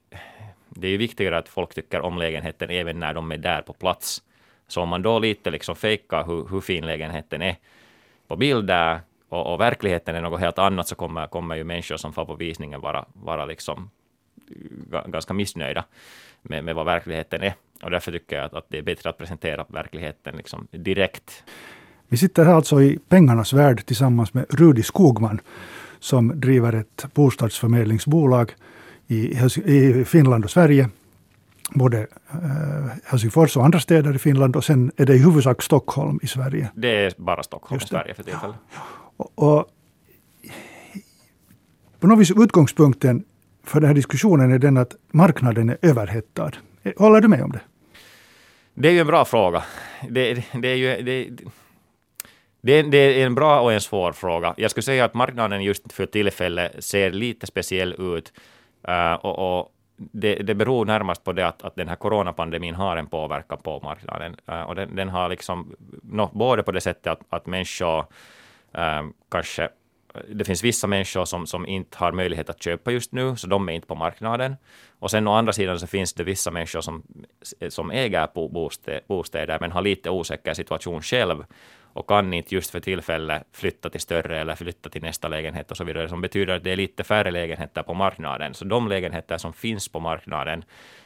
det 0.68 0.88
är 0.88 0.98
viktigare 0.98 1.38
att 1.38 1.48
folk 1.48 1.74
tycker 1.74 2.00
om 2.00 2.18
lägenheten 2.18 2.70
även 2.70 3.00
när 3.00 3.14
de 3.14 3.32
är 3.32 3.36
där 3.36 3.62
på 3.62 3.72
plats. 3.72 4.22
Så 4.68 4.82
om 4.82 4.88
man 4.88 5.02
då 5.02 5.18
lite 5.18 5.50
liksom 5.50 5.76
fejkar 5.76 6.24
hur, 6.26 6.48
hur 6.50 6.60
fin 6.60 6.86
lägenheten 6.86 7.42
är 7.42 7.56
på 8.26 8.36
bilder 8.36 9.00
och, 9.28 9.52
och, 9.52 9.60
verkligheten 9.60 10.16
är 10.16 10.20
något 10.20 10.40
helt 10.40 10.58
annat 10.58 10.88
så 10.88 10.94
kommer, 10.94 11.26
kommer 11.26 11.56
ju 11.56 11.64
människor 11.64 11.96
som 11.96 12.12
får 12.12 12.24
på 12.24 12.34
visningen 12.34 12.80
vara, 12.80 13.04
vara 13.12 13.44
liksom 13.44 13.90
ganska 15.06 15.34
missnöjda 15.34 15.84
med, 16.42 16.64
med 16.64 16.74
vad 16.74 16.86
verkligheten 16.86 17.42
är. 17.42 17.54
Och 17.82 17.90
därför 17.90 18.12
tycker 18.12 18.36
jag 18.36 18.44
att, 18.44 18.54
att 18.54 18.66
det 18.68 18.78
är 18.78 18.82
bättre 18.82 19.10
att 19.10 19.18
presentera 19.18 19.66
verkligheten 19.68 20.36
liksom 20.36 20.68
direkt. 20.70 21.44
Vi 22.08 22.16
sitter 22.16 22.44
här 22.44 22.54
alltså 22.54 22.82
i 22.82 22.98
pengarnas 23.08 23.52
värld 23.52 23.86
tillsammans 23.86 24.34
med 24.34 24.46
Rudi 24.48 24.82
Skogman 24.82 25.40
som 25.98 26.40
driver 26.40 26.72
ett 26.72 27.06
bostadsförmedlingsbolag 27.14 28.54
i, 29.06 29.38
i 29.64 30.04
Finland 30.04 30.44
och 30.44 30.50
Sverige 30.50 30.88
både 31.74 32.06
eh, 32.30 32.86
Helsingfors 33.04 33.56
och 33.56 33.64
andra 33.64 33.80
städer 33.80 34.14
i 34.14 34.18
Finland 34.18 34.56
och 34.56 34.64
sen 34.64 34.92
är 34.96 35.06
det 35.06 35.14
i 35.14 35.18
huvudsak 35.18 35.62
Stockholm 35.62 36.20
i 36.22 36.26
Sverige. 36.26 36.70
Det 36.74 37.04
är 37.04 37.12
bara 37.16 37.42
Stockholm 37.42 37.82
i 37.84 37.86
Sverige 37.86 38.14
för 38.14 38.22
tillfället. 38.22 38.56
Ja. 38.74 38.80
Och, 39.16 39.32
och, 39.34 39.70
på 42.00 42.06
något 42.06 42.18
vis 42.18 42.30
utgångspunkten 42.30 43.24
för 43.64 43.80
den 43.80 43.88
här 43.88 43.94
diskussionen 43.94 44.52
är 44.52 44.58
den 44.58 44.76
att 44.76 44.96
marknaden 45.10 45.68
är 45.68 45.78
överhettad. 45.82 46.50
Håller 46.96 47.20
du 47.20 47.28
med 47.28 47.42
om 47.42 47.52
det? 47.52 47.60
Det 48.74 48.88
är 48.88 48.92
ju 48.92 49.00
en 49.00 49.06
bra 49.06 49.24
fråga. 49.24 49.62
Det, 50.08 50.44
det 50.54 50.68
är 50.68 50.74
ju... 50.76 51.02
Det, 51.02 51.28
det, 52.60 52.82
det, 52.82 52.98
är 53.22 53.26
en 53.26 53.34
bra 53.34 53.60
och 53.60 53.72
en 53.72 53.80
svår 53.80 54.12
fråga. 54.12 54.54
Jag 54.56 54.70
skulle 54.70 54.82
säga 54.82 55.04
att 55.04 55.14
marknaden 55.14 55.62
just 55.62 55.92
för 55.92 56.06
tillfället 56.06 56.84
ser 56.84 57.10
lite 57.10 57.46
speciell 57.46 57.94
ut. 57.98 58.32
Uh, 58.88 59.14
och, 59.14 59.58
och 59.58 59.72
det, 59.96 60.34
det 60.34 60.54
beror 60.54 60.84
närmast 60.84 61.24
på 61.24 61.32
det 61.32 61.46
att, 61.46 61.62
att 61.62 61.76
den 61.76 61.88
här 61.88 61.96
coronapandemin 61.96 62.74
har 62.74 62.96
en 62.96 63.06
påverkan 63.06 63.58
på 63.62 63.80
marknaden. 63.80 64.36
Uh, 64.50 64.62
och 64.62 64.74
den, 64.74 64.96
den, 64.96 65.08
har 65.08 65.28
liksom, 65.28 65.76
no, 66.02 66.30
både 66.32 66.62
på 66.62 66.72
det 66.72 66.80
sättet 66.80 67.06
att, 67.06 67.20
att 67.28 67.46
människor 67.46 68.04
uh, 68.76 69.10
kanske 69.30 69.64
eh, 69.64 70.20
det 70.28 70.44
finns 70.44 70.64
vissa 70.64 70.86
människor 70.86 71.24
som, 71.24 71.46
som 71.46 71.66
inte 71.66 71.98
har 71.98 72.12
möjlighet 72.12 72.50
att 72.50 72.62
köpa 72.62 72.90
just 72.90 73.12
nu, 73.12 73.36
så 73.36 73.46
de 73.46 73.68
är 73.68 73.72
inte 73.72 73.86
på 73.86 73.94
marknaden. 73.94 74.56
Och 74.98 75.10
sen 75.10 75.28
å 75.28 75.32
andra 75.32 75.52
sidan 75.52 75.80
så 75.80 75.86
finns 75.86 76.12
det 76.14 76.24
vissa 76.24 76.50
människor 76.50 76.80
som, 76.80 77.02
eh, 77.60 77.68
som 77.68 77.90
äger 77.90 78.28
bostäder, 79.08 79.58
men 79.60 79.72
har 79.72 79.82
lite 79.82 80.10
osäker 80.10 80.54
situation 80.54 81.02
själv 81.02 81.44
och 81.96 82.08
kan 82.08 82.34
inte 82.34 82.54
just 82.54 82.70
för 82.70 82.80
tillfället 82.80 83.42
flytta 83.52 83.90
till 83.90 84.00
större 84.00 84.40
eller 84.40 84.54
flytta 84.54 84.88
till 84.90 85.02
nästa 85.02 85.28
lägenhet 85.28 85.70
och 85.70 85.76
så 85.76 85.84
vidare, 85.84 86.08
som 86.08 86.20
betyder 86.20 86.56
att 86.56 86.64
det 86.64 86.72
är 86.72 86.76
lite 86.76 87.04
färre 87.04 87.30
lägenheter 87.30 87.82
på 87.82 87.94
marknaden. 87.94 88.54
Så 88.54 88.64
de 88.64 88.88
lägenheter 88.88 89.38
som 89.38 89.52
finns 89.52 89.88
på 89.88 90.00
marknaden 90.00 90.64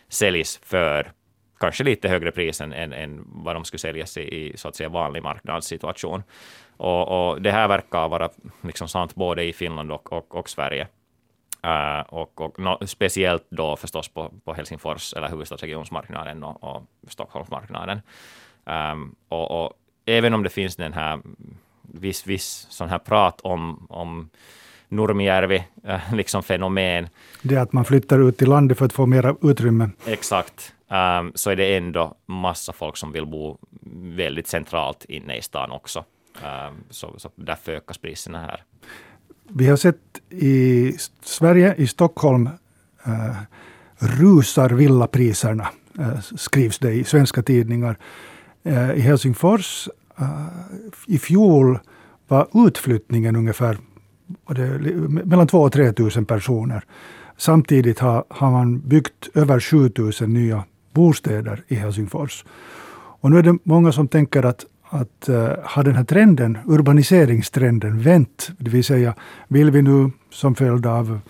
säljs 0.09 0.61
för 0.63 1.13
kanske 1.61 1.85
lite 1.85 2.09
högre 2.09 2.33
pris 2.33 2.61
än, 2.61 2.73
än, 2.73 2.93
än 2.93 3.25
vad 3.27 3.57
de 3.57 3.65
skulle 3.65 3.79
säljas 3.79 4.17
i, 4.17 4.21
i 4.21 4.57
så 4.57 4.69
att 4.69 4.77
säga 4.77 4.89
vanlig 4.89 5.23
marknadssituation. 5.23 6.23
Och, 6.77 7.31
och 7.31 7.43
det 7.43 7.51
här 7.53 7.69
verkar 7.69 8.09
vara 8.09 8.31
liksom 8.61 8.89
sant 8.89 9.15
både 9.15 9.45
i 9.45 9.53
Finland 9.53 9.93
och, 9.93 10.13
och, 10.13 10.35
och 10.35 10.49
Sverige. 10.49 10.89
Uh, 11.67 12.01
och, 12.01 12.41
och 12.41 12.59
no, 12.59 12.87
speciellt 12.87 13.47
då 13.51 13.77
förstås 13.77 14.09
på, 14.09 14.33
på 14.45 14.55
Helsingfors 14.55 15.15
eller 15.15 15.29
huvudstadsregionsmarknaden 15.29 16.45
och, 16.45 16.65
och 16.65 16.83
Stockholmsmarknaden. 17.09 18.01
Um, 18.65 19.15
och, 19.29 19.65
och, 19.65 19.73
även 20.07 20.35
om 20.35 20.43
det 20.43 20.51
finns 20.51 20.77
den 20.77 20.93
här 20.93 21.21
viss, 21.83 22.27
viss 22.27 22.67
sån 22.71 22.89
här 22.89 22.99
prat 22.99 23.41
om, 23.41 23.87
om 23.91 24.31
Nurmijärvi, 24.91 25.65
äh, 25.85 26.15
liksom 26.15 26.43
fenomen. 26.43 27.09
Det 27.43 27.57
att 27.57 27.73
man 27.73 27.85
flyttar 27.85 28.29
ut 28.29 28.39
till 28.39 28.49
landet 28.49 28.79
för 28.79 28.85
att 28.85 28.93
få 28.93 29.07
mera 29.07 29.37
utrymme. 29.43 29.91
Exakt. 30.07 30.73
Um, 30.89 31.33
så 31.35 31.51
är 31.51 31.57
det 31.57 31.77
ändå 31.77 32.15
massa 32.27 32.73
folk 32.73 32.97
som 32.97 33.13
vill 33.13 33.27
bo 33.27 33.59
väldigt 34.17 34.47
centralt 34.47 35.05
inne 35.05 35.37
i 35.37 35.43
stan 35.43 35.71
också. 35.71 36.05
Um, 36.35 36.75
så, 36.91 37.15
så 37.17 37.31
därför 37.35 37.73
ökas 37.73 37.99
priserna 37.99 38.39
här. 38.39 38.65
Vi 39.49 39.69
har 39.69 39.77
sett 39.77 40.21
i 40.31 40.93
Sverige, 41.23 41.75
i 41.75 41.87
Stockholm, 41.87 42.49
uh, 43.09 43.37
rusar 43.99 44.71
villapriserna, 44.71 45.69
uh, 45.99 46.21
skrivs 46.21 46.79
det 46.79 46.93
i 46.93 47.05
svenska 47.05 47.43
tidningar. 47.43 47.97
Uh, 48.67 48.93
I 48.93 49.01
Helsingfors 49.01 49.89
i 51.07 51.19
fjol 51.19 51.79
var 52.29 52.67
utflyttningen 52.67 53.37
ungefär 53.37 53.77
mellan 55.25 55.47
2 55.47 55.59
och 55.59 55.73
3 55.73 55.93
000 55.99 56.25
personer. 56.25 56.85
Samtidigt 57.37 57.99
har, 57.99 58.25
har 58.29 58.51
man 58.51 58.79
byggt 58.81 59.29
över 59.35 59.61
7 59.61 59.91
000 59.99 60.31
nya 60.31 60.65
bostäder 60.93 61.63
i 61.69 61.75
Helsingfors. 61.75 62.45
Och 63.21 63.31
nu 63.31 63.39
är 63.39 63.43
det 63.43 63.59
många 63.63 63.93
som 63.93 64.09
tänker 64.09 64.43
att, 64.43 64.67
att 64.89 65.29
uh, 65.29 65.49
har 65.65 65.83
den 65.83 65.95
här 65.95 66.05
trenden, 66.05 66.59
urbaniseringstrenden 66.67 68.01
vänt? 68.01 68.51
Det 68.59 68.71
vill 68.71 68.85
säga, 68.85 69.15
vill 69.49 69.71
vi 69.71 69.83
nu 69.83 70.11
som 70.31 70.55
följd 70.55 70.87
av 70.87 71.21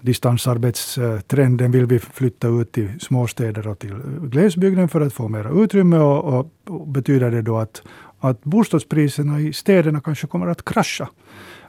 distansarbetstrenden 0.00 1.70
vill 1.70 1.86
vi 1.86 1.98
flytta 1.98 2.48
ut 2.48 2.72
till 2.72 3.00
småstäder 3.00 3.68
och 3.68 3.78
till 3.78 3.92
eh, 3.92 3.98
glesbygden 4.22 4.88
för 4.88 5.00
att 5.00 5.12
få 5.12 5.28
mer 5.28 5.64
utrymme 5.64 5.98
och, 5.98 6.24
och, 6.24 6.52
och 6.68 6.88
betyder 6.88 7.30
det 7.30 7.42
då 7.42 7.58
att, 7.58 7.82
att 8.18 8.44
bostadspriserna 8.44 9.40
i 9.40 9.52
städerna 9.52 10.00
kanske 10.00 10.26
kommer 10.26 10.46
att 10.46 10.64
krascha? 10.64 11.08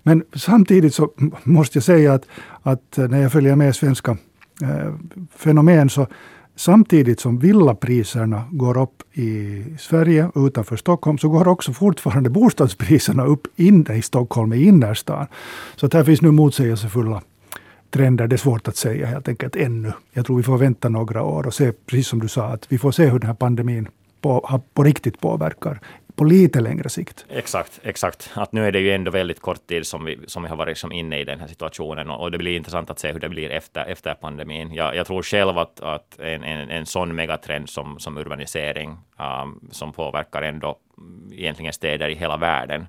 Men 0.04 0.24
samtidigt 0.34 0.96
så 0.96 1.12
måste 1.44 1.78
jag 1.78 1.84
säga 1.84 2.14
att, 2.14 2.26
att 2.62 2.98
när 2.98 3.22
jag 3.22 3.32
följer 3.32 3.56
med 3.56 3.76
svenska 3.76 4.18
eh, 4.62 4.94
fenomen 5.36 5.90
så 5.90 6.08
samtidigt 6.56 7.20
som 7.20 7.40
villapriserna 7.40 8.44
går 8.52 8.82
upp 8.82 9.18
i 9.18 9.64
Sverige 9.80 10.32
utanför 10.36 10.76
Stockholm 10.76 11.18
så 11.18 11.30
går 11.30 11.48
också 11.48 11.74
fortfarande 11.74 12.30
bostadspriserna 12.30 13.26
upp 13.26 13.48
inne 13.56 13.96
i 13.96 14.02
Stockholm, 14.02 14.54
i 14.54 14.64
innerstan. 14.64 15.28
Så 15.76 15.86
att 15.86 15.94
här 15.94 16.04
finns 16.04 16.22
nu 16.22 16.32
motsägelsefulla 16.32 17.22
trender. 17.90 18.28
Det 18.28 18.36
är 18.36 18.38
svårt 18.38 18.68
att 18.68 18.76
säga 18.76 19.08
helt 19.08 19.28
enkelt 19.28 19.56
ännu. 19.56 19.94
Jag 20.14 20.26
tror 20.26 20.38
vi 20.38 20.44
får 20.44 20.58
vänta 20.58 20.90
några 20.90 21.24
år 21.24 21.48
och 21.48 21.54
se, 21.54 21.72
precis 21.72 22.08
som 22.08 22.20
du 22.20 22.28
sa, 22.28 22.46
att 22.46 22.66
vi 22.70 22.78
får 22.78 22.92
se 22.92 23.06
hur 23.06 23.20
den 23.20 23.28
här 23.28 23.36
pandemin 23.36 23.88
på, 24.22 24.62
på 24.74 24.84
riktigt 24.84 25.22
påverkar 25.22 25.80
på 26.20 26.26
lite 26.26 26.60
längre 26.62 26.90
sikt. 26.90 27.26
Exakt, 27.30 27.80
exakt. 27.84 28.32
Att 28.34 28.52
nu 28.52 28.68
är 28.68 28.72
det 28.72 28.80
ju 28.80 28.92
ändå 28.92 29.12
väldigt 29.12 29.40
kort 29.40 29.68
tid 29.68 29.88
som 29.88 30.06
vi, 30.06 30.20
som 30.28 30.44
vi 30.44 30.50
har 30.50 30.56
varit 30.56 30.78
som 30.78 30.92
inne 30.92 31.20
i 31.20 31.24
den 31.24 31.40
här 31.40 31.48
situationen 31.48 32.10
och, 32.10 32.22
och 32.22 32.32
det 32.32 32.38
blir 32.38 32.56
intressant 32.56 32.90
att 32.90 33.00
se 33.00 33.12
hur 33.12 33.20
det 33.20 33.30
blir 33.30 33.50
efter, 33.50 33.86
efter 33.86 34.14
pandemin. 34.14 34.74
Jag, 34.74 34.96
jag 34.96 35.08
tror 35.08 35.24
själv 35.24 35.58
att, 35.58 35.80
att 35.80 36.20
en, 36.20 36.44
en, 36.44 36.70
en 36.70 36.86
sån 36.86 37.16
megatrend 37.16 37.70
som, 37.70 38.00
som 38.00 38.18
urbanisering, 38.18 38.98
um, 39.18 39.70
som 39.72 39.94
påverkar 39.94 40.42
ändå 40.42 40.78
egentligen 41.32 41.74
städer 41.74 42.10
i 42.10 42.16
hela 42.16 42.38
världen, 42.38 42.88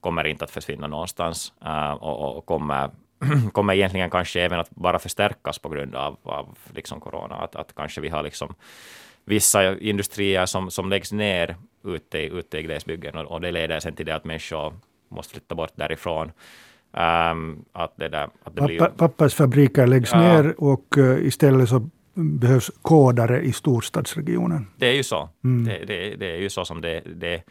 kommer 0.00 0.26
inte 0.26 0.44
att 0.44 0.50
försvinna 0.50 0.86
någonstans 0.86 1.52
uh, 1.64 1.92
och, 1.92 2.36
och 2.36 2.46
kommer 2.46 2.90
kommer 3.52 3.74
egentligen 3.74 4.10
kanske 4.10 4.40
även 4.40 4.60
att 4.60 4.70
bara 4.70 4.98
förstärkas 4.98 5.58
på 5.58 5.68
grund 5.68 5.94
av, 5.94 6.16
av 6.22 6.58
liksom 6.74 7.00
corona. 7.00 7.34
Att, 7.34 7.56
att 7.56 7.74
kanske 7.74 8.00
vi 8.00 8.08
har 8.08 8.22
liksom 8.22 8.54
vissa 9.24 9.78
industrier 9.78 10.46
som, 10.46 10.70
som 10.70 10.90
läggs 10.90 11.12
ner 11.12 11.56
ute, 11.84 12.18
ute 12.18 12.58
i 12.58 12.62
glesbygden 12.62 13.16
och, 13.18 13.32
och 13.32 13.40
det 13.40 13.50
leder 13.50 13.80
sen 13.80 13.94
till 13.94 14.06
det 14.06 14.14
att 14.14 14.24
människor 14.24 14.74
måste 15.08 15.32
flytta 15.32 15.54
bort 15.54 15.72
därifrån. 15.74 16.32
Um, 16.92 17.64
att 17.72 17.96
det 17.96 18.08
där, 18.08 18.28
att 18.44 18.56
det 18.56 18.62
blir... 18.62 18.80
Pappersfabriker 18.80 19.86
läggs 19.86 20.12
ja. 20.12 20.20
ner 20.20 20.54
och 20.58 20.94
uh, 20.98 21.26
istället 21.26 21.68
så 21.68 21.90
behövs 22.14 22.70
kodare 22.82 23.40
i 23.40 23.52
storstadsregionen. 23.52 24.66
Det 24.76 24.86
är 24.86 24.94
ju 24.94 25.02
så. 25.02 25.28
Mm. 25.44 25.64
Det, 25.64 25.84
det, 25.84 26.16
det, 26.16 26.30
är 26.30 26.40
ju 26.40 26.50
så 26.50 26.64
som 26.64 26.80
det, 26.80 27.00
det 27.00 27.42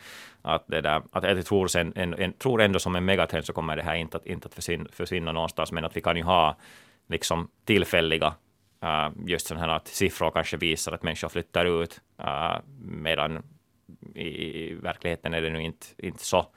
att, 0.41 0.67
det 0.67 0.81
där, 0.81 1.01
att 1.11 1.23
jag 1.23 1.45
tror, 1.45 1.67
sen, 1.67 1.93
en, 1.95 2.13
en, 2.13 2.33
tror 2.33 2.61
ändå 2.61 2.79
som 2.79 2.95
en 2.95 3.05
megatrend 3.05 3.45
så 3.45 3.53
kommer 3.53 3.75
det 3.75 3.83
här 3.83 3.95
inte 3.95 4.17
att, 4.17 4.25
inte 4.25 4.45
att 4.47 4.53
försvinna, 4.53 4.85
försvinna 4.91 5.31
någonstans, 5.31 5.71
men 5.71 5.85
att 5.85 5.97
vi 5.97 6.01
kan 6.01 6.17
ju 6.17 6.23
ha 6.23 6.57
liksom 7.09 7.47
tillfälliga 7.65 8.33
uh, 8.83 9.09
just 9.25 9.47
sådana 9.47 9.65
här 9.65 9.75
att 9.75 9.87
siffror 9.87 10.31
kanske 10.31 10.57
visar 10.57 10.91
att 10.91 11.03
människor 11.03 11.29
flyttar 11.29 11.83
ut, 11.83 12.01
uh, 12.19 12.57
medan 12.81 13.43
i, 14.15 14.27
i, 14.27 14.73
verkligheten 14.73 15.33
är 15.33 15.41
det 15.41 15.49
nu 15.49 15.61
inte, 15.61 15.87
inte 15.97 16.25
så. 16.25 16.47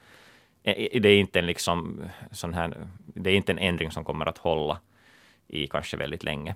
Det 0.63 1.09
är 1.09 1.19
inte 1.19 1.39
en 1.39 1.45
liksom 1.45 2.03
sån 2.31 2.53
här, 2.53 2.87
det 3.05 3.29
är 3.29 3.35
inte 3.35 3.51
en 3.51 3.59
ändring 3.59 3.91
som 3.91 4.03
kommer 4.03 4.25
att 4.25 4.37
hålla 4.37 4.79
i 5.47 5.67
kanske 5.67 5.97
väldigt 5.97 6.23
länge. 6.23 6.55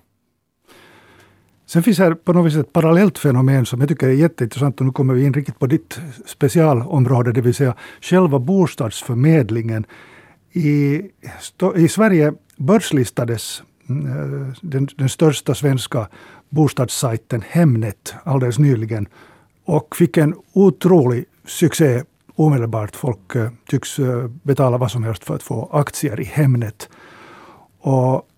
Sen 1.66 1.82
finns 1.82 1.98
här 1.98 2.14
på 2.14 2.32
något 2.32 2.46
vis 2.46 2.56
ett 2.56 2.72
parallellt 2.72 3.18
fenomen 3.18 3.66
som 3.66 3.80
jag 3.80 3.88
tycker 3.88 4.08
är 4.08 4.12
jätteintressant 4.12 4.80
och 4.80 4.86
nu 4.86 4.92
kommer 4.92 5.14
vi 5.14 5.24
in 5.24 5.34
riktigt 5.34 5.58
på 5.58 5.66
ditt 5.66 6.00
specialområde, 6.26 7.32
det 7.32 7.40
vill 7.40 7.54
säga 7.54 7.74
själva 8.00 8.38
bostadsförmedlingen. 8.38 9.86
I, 10.52 11.00
i 11.76 11.88
Sverige 11.88 12.32
börslistades 12.56 13.62
Eh, 13.88 14.54
den, 14.60 14.88
den 14.96 15.08
största 15.08 15.54
svenska 15.54 16.08
bostadssajten 16.48 17.42
Hemnet 17.48 18.14
alldeles 18.24 18.58
nyligen 18.58 19.08
och 19.64 19.96
fick 19.96 20.16
en 20.16 20.34
otrolig 20.52 21.24
succé 21.44 22.02
omedelbart. 22.34 22.96
Folk 22.96 23.34
eh, 23.34 23.50
tycks 23.68 23.98
eh, 23.98 24.26
betala 24.42 24.78
vad 24.78 24.90
som 24.90 25.04
helst 25.04 25.24
för 25.24 25.34
att 25.34 25.42
få 25.42 25.68
aktier 25.72 26.20
i 26.20 26.24
Hemnet. 26.24 26.88
Och 27.80 28.28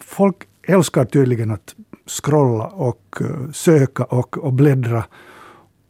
folk 0.00 0.36
älskar 0.62 1.04
tydligen 1.04 1.50
att 1.50 1.74
scrolla 2.06 2.66
och 2.66 3.16
söka 3.52 4.04
och, 4.04 4.38
och 4.38 4.52
bläddra. 4.52 5.04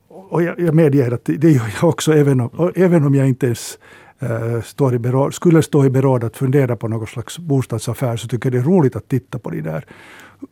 Och 0.08 0.42
jag, 0.42 0.60
jag 0.60 0.74
medger 0.74 1.12
att 1.12 1.24
det, 1.24 1.50
gör 1.50 1.74
jag 1.80 1.88
också, 1.88 2.12
även 2.12 2.40
om, 2.40 2.72
även 2.74 3.04
om 3.04 3.14
jag 3.14 3.28
inte 3.28 3.46
ens 3.46 3.78
står 4.64 4.94
i 4.94 4.98
beråd, 4.98 5.34
skulle 5.34 5.62
stå 5.62 5.84
i 5.84 5.90
beråd 5.90 6.24
att 6.24 6.36
fundera 6.36 6.76
på 6.76 6.88
någon 6.88 7.06
slags 7.06 7.38
bostadsaffär, 7.38 8.16
så 8.16 8.28
tycker 8.28 8.46
jag 8.46 8.52
det 8.52 8.68
är 8.68 8.72
roligt 8.72 8.96
att 8.96 9.08
titta 9.08 9.38
på 9.38 9.50
de 9.50 9.60
där. 9.60 9.84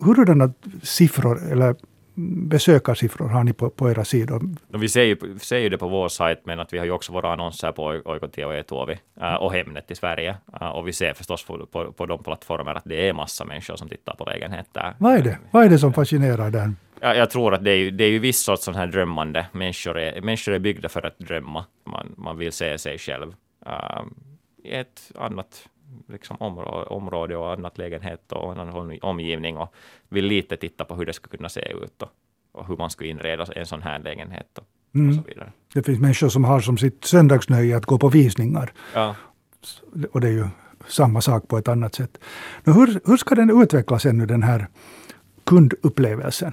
Hurdana 0.00 0.52
siffror 0.82 1.52
eller 1.52 1.74
besökarsiffror 2.48 3.28
har 3.28 3.44
ni 3.44 3.52
på, 3.52 3.70
på 3.70 3.90
era 3.90 4.04
sidor? 4.04 4.40
vi 4.68 4.88
ser 4.88 5.02
ju, 5.02 5.38
ser 5.38 5.58
ju 5.58 5.68
det 5.68 5.78
på 5.78 5.88
vår 5.88 6.08
sajt, 6.08 6.40
men 6.44 6.60
att 6.60 6.72
vi 6.72 6.78
har 6.78 6.84
ju 6.84 6.90
också 6.90 7.12
våra 7.12 7.32
annonser 7.32 7.72
på 7.72 7.84
Oikotie 8.04 8.46
och 8.46 8.54
Etuovi 8.54 8.98
äh, 9.20 9.34
och 9.34 9.52
Hemnet 9.52 9.90
i 9.90 9.94
Sverige. 9.94 10.36
Äh, 10.60 10.68
och 10.68 10.88
vi 10.88 10.92
ser 10.92 11.14
förstås 11.14 11.44
på, 11.44 11.66
på, 11.66 11.92
på 11.92 12.06
de 12.06 12.22
plattformar 12.22 12.74
att 12.74 12.84
det 12.84 13.08
är 13.08 13.12
massa 13.12 13.44
människor 13.44 13.76
som 13.76 13.88
tittar 13.88 14.14
på 14.14 14.24
lägenheter. 14.24 14.94
Vad 14.98 15.14
är 15.14 15.22
det, 15.22 15.38
Vad 15.50 15.64
är 15.64 15.68
det 15.68 15.78
som 15.78 15.92
fascinerar 15.92 16.50
där? 16.50 16.72
Jag, 17.00 17.16
jag 17.16 17.30
tror 17.30 17.54
att 17.54 17.64
det 17.64 17.70
är 17.70 17.76
ju, 17.76 17.90
det 17.90 18.04
är 18.04 18.10
ju 18.10 18.18
viss 18.18 18.40
sorts 18.40 18.64
sån 18.64 18.74
här 18.74 18.86
drömmande. 18.86 19.46
Människor 19.52 19.98
är, 19.98 20.20
människor 20.20 20.54
är 20.54 20.58
byggda 20.58 20.88
för 20.88 21.06
att 21.06 21.18
drömma. 21.18 21.64
Man, 21.86 22.14
man 22.16 22.38
vill 22.38 22.52
se 22.52 22.78
sig 22.78 22.98
själv 22.98 23.34
i 24.64 24.72
ett 24.72 25.12
annat 25.14 25.68
liksom 26.08 26.36
område, 26.40 26.86
område 26.86 27.36
och 27.36 27.52
annat 27.52 27.78
lägenhet 27.78 28.32
och 28.32 28.52
annan 28.52 28.98
omgivning 29.02 29.56
och 29.56 29.74
vill 30.08 30.24
lite 30.24 30.56
titta 30.56 30.84
på 30.84 30.94
hur 30.94 31.06
det 31.06 31.12
skulle 31.12 31.36
kunna 31.36 31.48
se 31.48 31.72
ut 31.72 32.02
och, 32.02 32.08
och 32.52 32.66
hur 32.66 32.76
man 32.76 32.90
skulle 32.90 33.10
inreda 33.10 33.44
en 33.44 33.66
sån 33.66 33.82
här 33.82 33.98
lägenhet 33.98 34.58
och, 34.58 34.66
mm. 34.94 35.08
och 35.08 35.24
så 35.24 35.28
vidare. 35.28 35.52
Det 35.74 35.82
finns 35.82 36.00
människor 36.00 36.28
som 36.28 36.44
har 36.44 36.60
som 36.60 36.78
sitt 36.78 37.04
söndagsnöje 37.04 37.76
att 37.76 37.86
gå 37.86 37.98
på 37.98 38.08
visningar. 38.08 38.72
Ja. 38.94 39.16
Och 40.12 40.20
det 40.20 40.28
är 40.28 40.32
ju 40.32 40.46
samma 40.88 41.20
sak 41.20 41.48
på 41.48 41.58
ett 41.58 41.68
annat 41.68 41.94
sätt. 41.94 42.18
Men 42.64 42.74
hur, 42.74 43.00
hur 43.04 43.16
ska 43.16 43.34
den 43.34 43.62
utvecklas 43.62 44.06
ännu, 44.06 44.26
den 44.26 44.42
här 44.42 44.68
kundupplevelsen? 45.44 46.52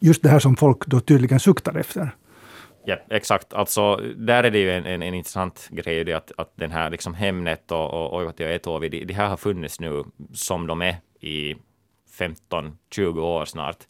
Just 0.00 0.22
det 0.22 0.28
här 0.28 0.38
som 0.38 0.56
folk 0.56 0.86
då 0.86 1.00
tydligen 1.00 1.40
suktar 1.40 1.74
efter. 1.74 2.16
Ja, 2.86 2.96
exakt. 3.10 3.52
Alltså, 3.52 3.96
där 4.16 4.44
är 4.44 4.50
det 4.50 4.58
ju 4.58 4.70
en, 4.70 4.86
en, 4.86 5.02
en 5.02 5.14
intressant 5.14 5.68
grej, 5.70 6.04
det 6.04 6.12
att, 6.12 6.32
att 6.36 6.52
den 6.56 6.70
här 6.70 6.90
liksom 6.90 7.14
Hemnet 7.14 7.72
och, 7.72 7.90
och 7.94 8.16
Oivati 8.16 8.44
och 8.44 8.48
Etovi, 8.48 8.88
de, 8.88 9.04
de 9.04 9.14
här 9.14 9.28
har 9.28 9.36
funnits 9.36 9.80
nu 9.80 10.04
som 10.32 10.66
de 10.66 10.82
är 10.82 10.96
i 11.20 11.54
15-20 12.18 13.18
år 13.18 13.44
snart. 13.44 13.86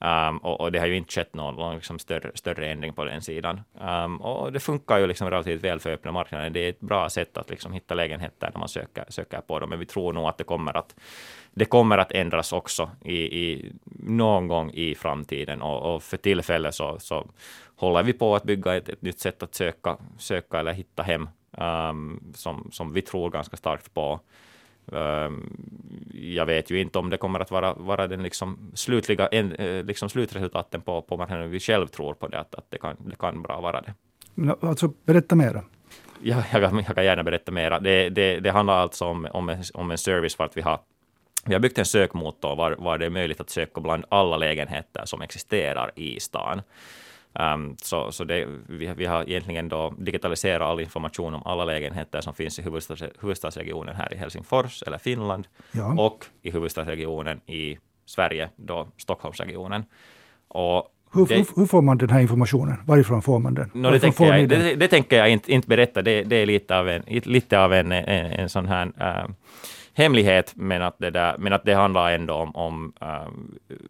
Um, 0.00 0.38
och, 0.38 0.60
och, 0.60 0.72
det 0.72 0.78
har 0.78 0.86
ju 0.86 0.96
inte 0.96 1.12
skett 1.12 1.34
någon, 1.34 1.54
någon 1.54 1.74
liksom 1.74 1.98
större, 1.98 2.30
större 2.34 2.70
ändring 2.70 2.92
på 2.92 3.04
den 3.04 3.22
sidan. 3.22 3.60
Um, 3.80 4.16
och 4.16 4.52
det 4.52 4.60
funkar 4.60 4.98
ju 4.98 5.06
liksom 5.06 5.30
relativt 5.30 5.64
väl 5.64 5.80
för 5.80 5.90
öppna 5.90 6.12
marknaden. 6.12 6.52
Det 6.52 6.60
är 6.60 6.68
ett 6.68 6.80
bra 6.80 7.10
sätt 7.10 7.36
att 7.38 7.50
liksom 7.50 7.72
hitta 7.72 7.94
lägenheter 7.94 8.50
när 8.52 8.58
man 8.58 8.68
söker, 8.68 9.04
söker 9.08 9.40
på 9.40 9.58
dem. 9.58 9.70
Men 9.70 9.78
vi 9.78 9.86
tror 9.86 10.12
nog 10.12 10.28
att 10.28 10.38
det 10.38 10.44
kommer 10.44 10.76
att, 10.76 10.94
det 11.50 11.64
kommer 11.64 11.98
att 11.98 12.12
ändras 12.12 12.52
också 12.52 12.90
i, 13.04 13.16
i 13.16 13.72
någon 14.02 14.48
gång 14.48 14.70
i 14.70 14.94
framtiden. 14.94 15.62
Och, 15.62 15.94
och 15.94 16.02
för 16.02 16.16
tillfället 16.16 16.74
så, 16.74 16.98
så 16.98 17.26
håller 17.76 18.02
vi 18.02 18.12
på 18.12 18.34
att 18.34 18.44
bygga 18.44 18.76
ett, 18.76 18.88
ett 18.88 19.02
nytt 19.02 19.20
sätt 19.20 19.42
att 19.42 19.54
söka, 19.54 19.96
söka 20.18 20.58
eller 20.58 20.72
hitta 20.72 21.02
hem 21.02 21.28
um, 21.50 22.32
som, 22.34 22.68
som 22.72 22.92
vi 22.92 23.02
tror 23.02 23.30
ganska 23.30 23.56
starkt 23.56 23.94
på. 23.94 24.20
Um, 24.92 25.56
jag 26.12 26.46
vet 26.46 26.70
ju 26.70 26.80
inte 26.80 26.98
om 26.98 27.10
det 27.10 27.16
kommer 27.16 27.40
att 27.40 27.50
vara, 27.50 27.74
vara 27.74 28.06
den 28.06 28.22
liksom 28.22 28.72
slutliga 28.74 29.28
eh, 29.28 29.84
liksom 29.84 30.08
slutresultaten 30.08 30.80
på, 30.80 31.02
på 31.02 31.16
marknaden. 31.16 31.50
Vi 31.50 31.60
själv 31.60 31.86
tror 31.86 32.14
på 32.14 32.28
det, 32.28 32.40
att, 32.40 32.54
att 32.54 32.70
det, 32.70 32.78
kan, 32.78 32.96
det 32.98 33.16
kan 33.16 33.42
bra 33.42 33.60
vara 33.60 33.80
det. 33.80 33.94
Alltså, 34.60 34.92
berätta 35.06 35.34
mera. 35.34 35.62
Ja, 36.22 36.44
jag, 36.52 36.62
jag 36.62 36.94
kan 36.94 37.04
gärna 37.04 37.22
berätta 37.22 37.52
mera. 37.52 37.80
Det, 37.80 38.08
det, 38.08 38.40
det 38.40 38.50
handlar 38.50 38.78
alltså 38.78 39.04
om, 39.04 39.28
om, 39.32 39.48
en, 39.48 39.62
om 39.74 39.90
en 39.90 39.98
service 39.98 40.36
för 40.36 40.44
att 40.44 40.56
vi 40.56 40.60
har 40.60 40.80
vi 41.44 41.54
har 41.54 41.60
byggt 41.60 41.78
en 41.78 41.84
sökmotor 41.84 42.56
var, 42.56 42.76
var 42.78 42.98
det 42.98 43.06
är 43.06 43.10
möjligt 43.10 43.40
att 43.40 43.50
söka 43.50 43.80
bland 43.80 44.04
alla 44.08 44.36
lägenheter 44.36 45.02
som 45.04 45.22
existerar 45.22 45.92
i 45.94 46.20
stan. 46.20 46.62
Um, 47.32 47.76
så 47.82 48.12
så 48.12 48.24
det, 48.24 48.46
vi, 48.66 48.92
vi 48.96 49.04
har 49.04 49.22
egentligen 49.28 49.68
då 49.68 49.94
digitaliserat 49.98 50.62
all 50.62 50.80
information 50.80 51.34
om 51.34 51.42
alla 51.44 51.64
lägenheter 51.64 52.20
som 52.20 52.34
finns 52.34 52.58
i 52.58 52.62
huvudstads, 52.62 53.02
huvudstadsregionen 53.20 53.96
här 53.96 54.14
i 54.14 54.16
Helsingfors 54.16 54.82
eller 54.82 54.98
Finland 54.98 55.46
ja. 55.72 55.94
och 55.98 56.26
i 56.42 56.50
huvudstadsregionen 56.50 57.40
i 57.46 57.78
Sverige, 58.06 58.48
då 58.56 58.88
Stockholmsregionen. 58.96 59.84
Och 60.48 60.94
hur, 61.12 61.26
det, 61.26 61.46
hur, 61.56 61.66
får 61.66 61.82
man 61.82 61.98
den 61.98 62.10
här 62.10 62.20
informationen? 62.20 62.76
Varifrån 62.86 63.22
får 63.22 63.38
man 63.38 63.54
den? 63.54 63.70
No, 63.74 63.90
det, 63.90 64.00
tänker 64.00 64.24
jag, 64.24 64.48
det, 64.48 64.74
det, 64.74 64.88
tänker 64.88 65.18
jag 65.18 65.30
inte, 65.30 65.52
inte 65.52 65.68
berätta. 65.68 66.02
Det, 66.02 66.22
det 66.22 66.36
är 66.36 66.46
lite 66.46 66.78
av 66.78 66.88
en, 66.88 67.02
lite 67.06 67.60
av 67.60 67.72
en, 67.72 67.92
en, 67.92 68.32
en 68.32 68.48
sån 68.48 68.66
här 68.66 68.86
uh, 68.86 69.30
hemlighet, 69.94 70.52
men 70.56 70.82
att, 70.82 70.98
det 70.98 71.10
där, 71.10 71.38
men 71.38 71.52
att 71.52 71.64
det 71.64 71.74
handlar 71.74 72.12
ändå 72.12 72.34
om, 72.34 72.56
om 72.56 72.92
uh, 73.02 73.28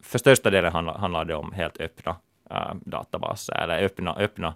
för 0.03 0.19
största 0.19 0.51
delen 0.51 0.73
handlar, 0.73 0.99
handlar 0.99 1.25
det 1.25 1.35
om 1.35 1.53
helt 1.53 1.81
öppna 1.81 2.17
Äh, 2.51 2.75
databaser 2.81 3.55
eller 3.55 3.85
öppna, 3.85 4.15
öppna 4.15 4.55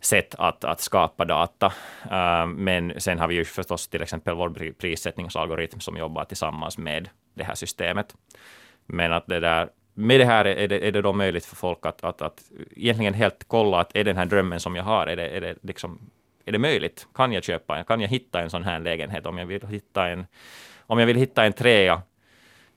sätt 0.00 0.34
att, 0.38 0.64
att 0.64 0.80
skapa 0.80 1.24
data. 1.24 1.72
Uh, 2.04 2.46
men 2.46 3.00
sen 3.00 3.18
har 3.18 3.28
vi 3.28 3.34
ju 3.34 3.44
förstås 3.44 3.88
till 3.88 4.02
exempel 4.02 4.34
vår 4.34 4.72
prissättningsalgoritm 4.72 5.80
som 5.80 5.96
jobbar 5.96 6.24
tillsammans 6.24 6.78
med 6.78 7.08
det 7.34 7.44
här 7.44 7.54
systemet. 7.54 8.14
Men 8.86 9.12
att 9.12 9.26
det 9.26 9.40
där, 9.40 9.68
med 9.94 10.20
det 10.20 10.24
här 10.24 10.44
är 10.44 10.68
det, 10.68 10.88
är 10.88 10.92
det 10.92 11.02
då 11.02 11.12
möjligt 11.12 11.46
för 11.46 11.56
folk 11.56 11.86
att, 11.86 12.04
att, 12.04 12.22
att 12.22 12.42
egentligen 12.76 13.14
helt 13.14 13.44
kolla 13.46 13.80
att 13.80 13.96
är 13.96 14.04
den 14.04 14.16
här 14.16 14.26
drömmen 14.26 14.60
som 14.60 14.76
jag 14.76 14.84
har, 14.84 15.06
är 15.06 15.16
det, 15.16 15.28
är 15.28 15.40
det, 15.40 15.56
liksom, 15.62 16.10
är 16.44 16.52
det 16.52 16.58
möjligt? 16.58 17.06
Kan 17.14 17.32
jag 17.32 17.44
köpa, 17.44 17.84
kan 17.84 18.00
jag 18.00 18.08
hitta 18.08 18.40
en 18.40 18.50
sån 18.50 18.64
här 18.64 18.80
lägenhet 18.80 19.26
om 19.26 19.38
jag 19.38 19.46
vill 19.46 19.66
hitta 19.66 20.08
en, 20.08 20.26
om 20.86 20.98
jag 20.98 21.06
vill 21.06 21.16
hitta 21.16 21.44
en 21.44 21.52
trea 21.52 22.02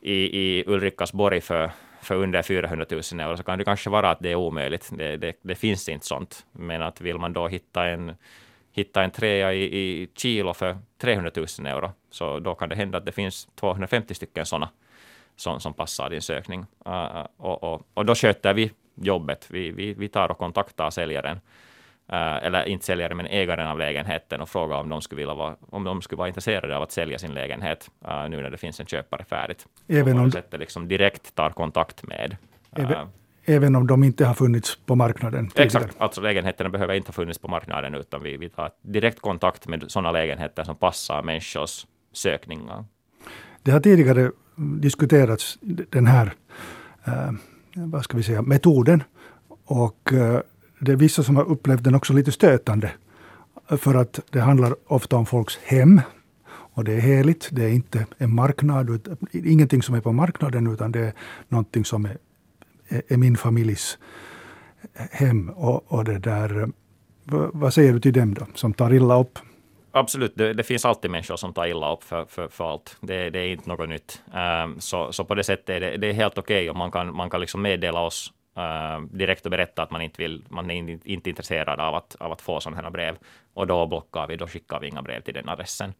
i, 0.01 0.13
i 0.13 0.63
Ulrikasborg 0.67 1.41
för 1.41 1.72
för 2.01 2.16
under 2.16 2.42
400 2.42 2.86
000 2.89 3.01
euro 3.20 3.38
så 3.38 3.44
kan 3.44 3.58
det 3.58 3.66
kanske 3.66 3.89
vara 3.89 4.12
att 4.12 4.20
det 4.20 4.32
är 4.32 4.36
omöjligt. 4.36 4.89
Det, 4.92 5.18
det, 5.18 5.34
det 5.42 5.56
finns 5.56 5.89
inte 5.89 6.06
sånt. 6.06 6.46
Men 6.51 6.82
att 6.82 7.01
vill 7.01 7.18
man 7.18 7.34
då 7.34 7.48
hitta 7.48 7.88
en, 7.88 8.16
hitta 8.72 9.04
en 9.04 9.12
trea 9.12 9.54
i, 9.54 9.63
i 9.63 10.10
Kilo 10.16 10.54
för 10.54 10.77
300 10.98 11.32
000 11.36 11.46
euro, 11.68 11.92
så 12.12 12.39
då 12.39 12.56
kan 12.56 12.70
det 12.70 12.75
hända 12.75 12.98
att 12.98 13.06
det 13.06 13.12
finns 13.12 13.48
250 13.56 14.13
stycken 14.13 14.46
sådana 14.46 14.70
som, 15.36 15.60
som 15.60 15.74
passar 15.74 16.10
din 16.10 16.22
sökning. 16.22 16.66
Uh, 16.88 17.25
och, 17.38 17.63
och, 17.63 17.88
och, 17.94 18.06
då 18.06 18.16
sköter 18.16 18.54
vi 18.54 18.72
jobbet. 18.96 19.48
Vi, 19.50 19.72
vi, 19.72 19.94
vi 19.94 20.08
tar 20.08 20.32
och 20.32 20.38
kontaktar 20.38 20.89
säljaren 20.89 21.38
Uh, 21.38 21.42
eller 22.10 22.66
inte 22.68 22.86
säljare, 22.86 23.16
men 23.16 23.26
ägaren 23.26 23.68
av 23.68 23.80
lägenheten 23.80 24.42
och 24.42 24.50
fråga 24.50 24.76
om 24.76 24.90
de 24.90 25.02
skulle, 25.02 25.20
vilja 25.20 25.34
vara, 25.34 25.56
om 25.70 25.84
de 25.84 26.02
skulle 26.02 26.18
vara 26.18 26.28
intresserade 26.28 26.78
av 26.78 26.84
att 26.84 26.92
sälja 26.92 27.20
sin 27.20 27.34
lägenhet 27.34 27.90
uh, 28.08 28.30
nu 28.30 28.42
när 28.42 28.50
det 28.50 28.58
finns 28.58 28.80
en 28.80 28.86
köpare 28.86 29.24
färdigt. 29.24 29.66
Även 29.88 30.20
om 30.20 30.32
sättet 30.32 30.60
liksom 30.60 30.88
direkt 30.88 31.36
tar 31.36 31.50
kontakt 31.50 32.08
med. 32.08 32.38
Även, 32.72 32.92
uh, 32.92 33.08
även 33.46 33.76
om 33.76 33.88
de 33.88 34.04
inte 34.04 34.26
har 34.26 34.34
funnits 34.34 34.78
på 34.86 34.96
marknaden 34.96 35.48
tidigare? 35.48 35.66
Exakt, 35.66 36.02
alltså 36.02 36.22
lägenheterna 36.22 36.70
behöver 36.70 36.94
inte 36.94 37.10
ha 37.10 37.14
funnits 37.14 37.40
på 37.40 37.48
marknaden, 37.48 37.96
utan 37.96 38.24
vi, 38.24 38.38
vi 38.38 38.50
tar 38.50 38.72
direkt 38.82 39.20
kontakt 39.20 39.68
med 39.68 39.92
sådana 39.92 40.12
lägenheter 40.12 40.64
som 40.64 40.76
passar 40.76 41.24
människors 41.24 41.86
sökningar. 42.14 42.86
Det 43.64 43.72
har 43.72 43.80
tidigare 43.80 44.32
diskuterats, 44.56 45.58
den 45.90 46.08
här 46.08 46.34
vad 47.76 48.04
ska 48.04 48.18
vi 48.18 48.24
säga, 48.24 48.42
metoden. 48.42 49.04
Och 49.66 50.14
det 50.79 50.91
är 50.91 50.96
vissa 50.96 51.24
som 51.24 51.36
har 51.36 51.43
upplevt 51.43 51.84
den 51.84 51.96
också 51.96 52.13
lite 52.13 52.31
stötande. 52.31 52.91
För 53.69 53.96
att 53.96 54.19
det 54.29 54.39
handlar 54.39 54.75
ofta 54.88 55.15
om 55.15 55.25
folks 55.25 55.57
hem. 55.57 56.01
Och 56.50 56.84
det 56.84 56.93
är 56.93 57.00
heligt. 57.00 57.50
Det 57.51 57.63
är 57.63 57.69
inte 57.69 58.05
en 58.17 58.36
marknad. 58.36 59.17
Ingenting 59.31 59.81
som 59.81 59.96
är 59.96 60.01
på 60.01 60.12
marknaden 60.12 60.74
utan 60.74 60.91
det 60.91 61.00
är 61.00 61.13
någonting 61.48 61.86
som 61.86 62.05
är, 62.05 62.17
är 63.07 63.17
min 63.17 63.38
familjs 63.38 63.98
hem. 64.93 65.50
Och, 65.50 65.91
och 65.91 66.03
det 66.03 66.19
där, 66.19 66.69
vad 67.53 67.74
säger 67.74 67.93
du 67.93 68.00
till 68.00 68.13
dem 68.13 68.34
då, 68.34 68.48
som 68.53 68.74
tar 68.74 68.93
illa 68.93 69.19
upp? 69.19 69.39
Absolut, 69.91 70.36
det, 70.36 70.53
det, 70.53 70.63
finns 70.63 70.86
alltid 70.86 71.12
människor 71.12 71.36
som 71.36 71.53
tar 71.53 71.67
illa 71.67 71.93
upp 71.93 72.03
för, 72.03 72.25
för, 72.25 72.48
för 72.48 72.72
allt. 72.72 72.98
Det, 73.01 73.29
det, 73.29 73.39
är 73.39 73.48
inte 73.48 73.69
något 73.69 73.89
nytt. 73.89 74.22
Um, 74.65 74.79
så, 74.79 75.12
så 75.12 75.25
på 75.25 75.36
det 75.36 75.43
sättet 75.43 75.69
är 75.69 75.79
det, 75.79 75.98
det 75.98 76.07
är 76.07 76.13
helt 76.13 76.38
okej 76.38 76.57
okay 76.57 76.69
om 76.69 76.77
man 76.77 76.91
kan, 76.91 77.15
man 77.15 77.29
kan 77.29 77.41
liksom 77.41 77.62
meddela 77.62 78.00
oss 78.00 78.34
Eh, 78.58 79.02
direkt 79.02 79.46
och 79.46 79.52
berätta 79.52 79.84
att 79.84 79.92
man 79.92 80.02
inte, 80.02 80.22
vill, 80.22 80.46
man 80.50 80.72
är 80.72 81.08
inte 81.08 81.30
intresserad 81.30 81.80
av 81.80 81.96
att, 81.96 82.16
av 82.20 82.32
att 82.32 82.42
få 82.42 82.60
sådana 82.60 82.82
här 82.82 82.90
brev. 82.90 83.18
Och 83.54 83.68
då 83.68 83.88
blockar 83.88 84.28
vi, 84.28 84.36
då 84.36 84.48
skickar 84.48 84.80
vi 84.80 84.88
inga 84.88 85.02
brev 85.02 85.22
till 85.22 85.34
den 85.34 85.50
adressen. 85.50 85.94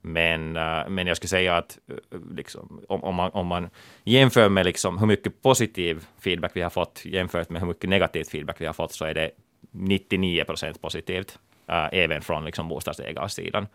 Men, 0.00 0.56
eh, 0.56 0.88
men 0.88 1.06
jag 1.06 1.16
skulle 1.16 1.28
säga 1.28 1.56
att 1.56 1.78
eh, 1.88 2.18
liksom, 2.30 2.80
om, 2.88 3.04
om, 3.04 3.14
man, 3.14 3.30
om 3.30 3.46
man 3.46 3.70
jämför 4.04 4.48
med 4.48 4.66
liksom 4.66 4.98
hur 4.98 5.06
mycket 5.06 5.42
positiv 5.42 6.06
feedback 6.20 6.50
vi 6.54 6.62
har 6.62 6.70
fått 6.70 7.04
jämfört 7.04 7.50
med 7.50 7.60
hur 7.60 7.68
mycket 7.68 7.90
negativ 7.90 8.24
feedback 8.24 8.60
vi 8.60 8.66
har 8.66 8.72
fått 8.72 8.92
så 8.92 9.04
är 9.04 9.14
det 9.14 9.30
99 9.70 10.44
procent 10.44 10.82
positivt, 10.82 11.38
äh, 11.66 11.88
även 11.92 12.22
från 12.22 12.44
liksom 12.44 12.68
bostadsägarsidan. 12.68 13.66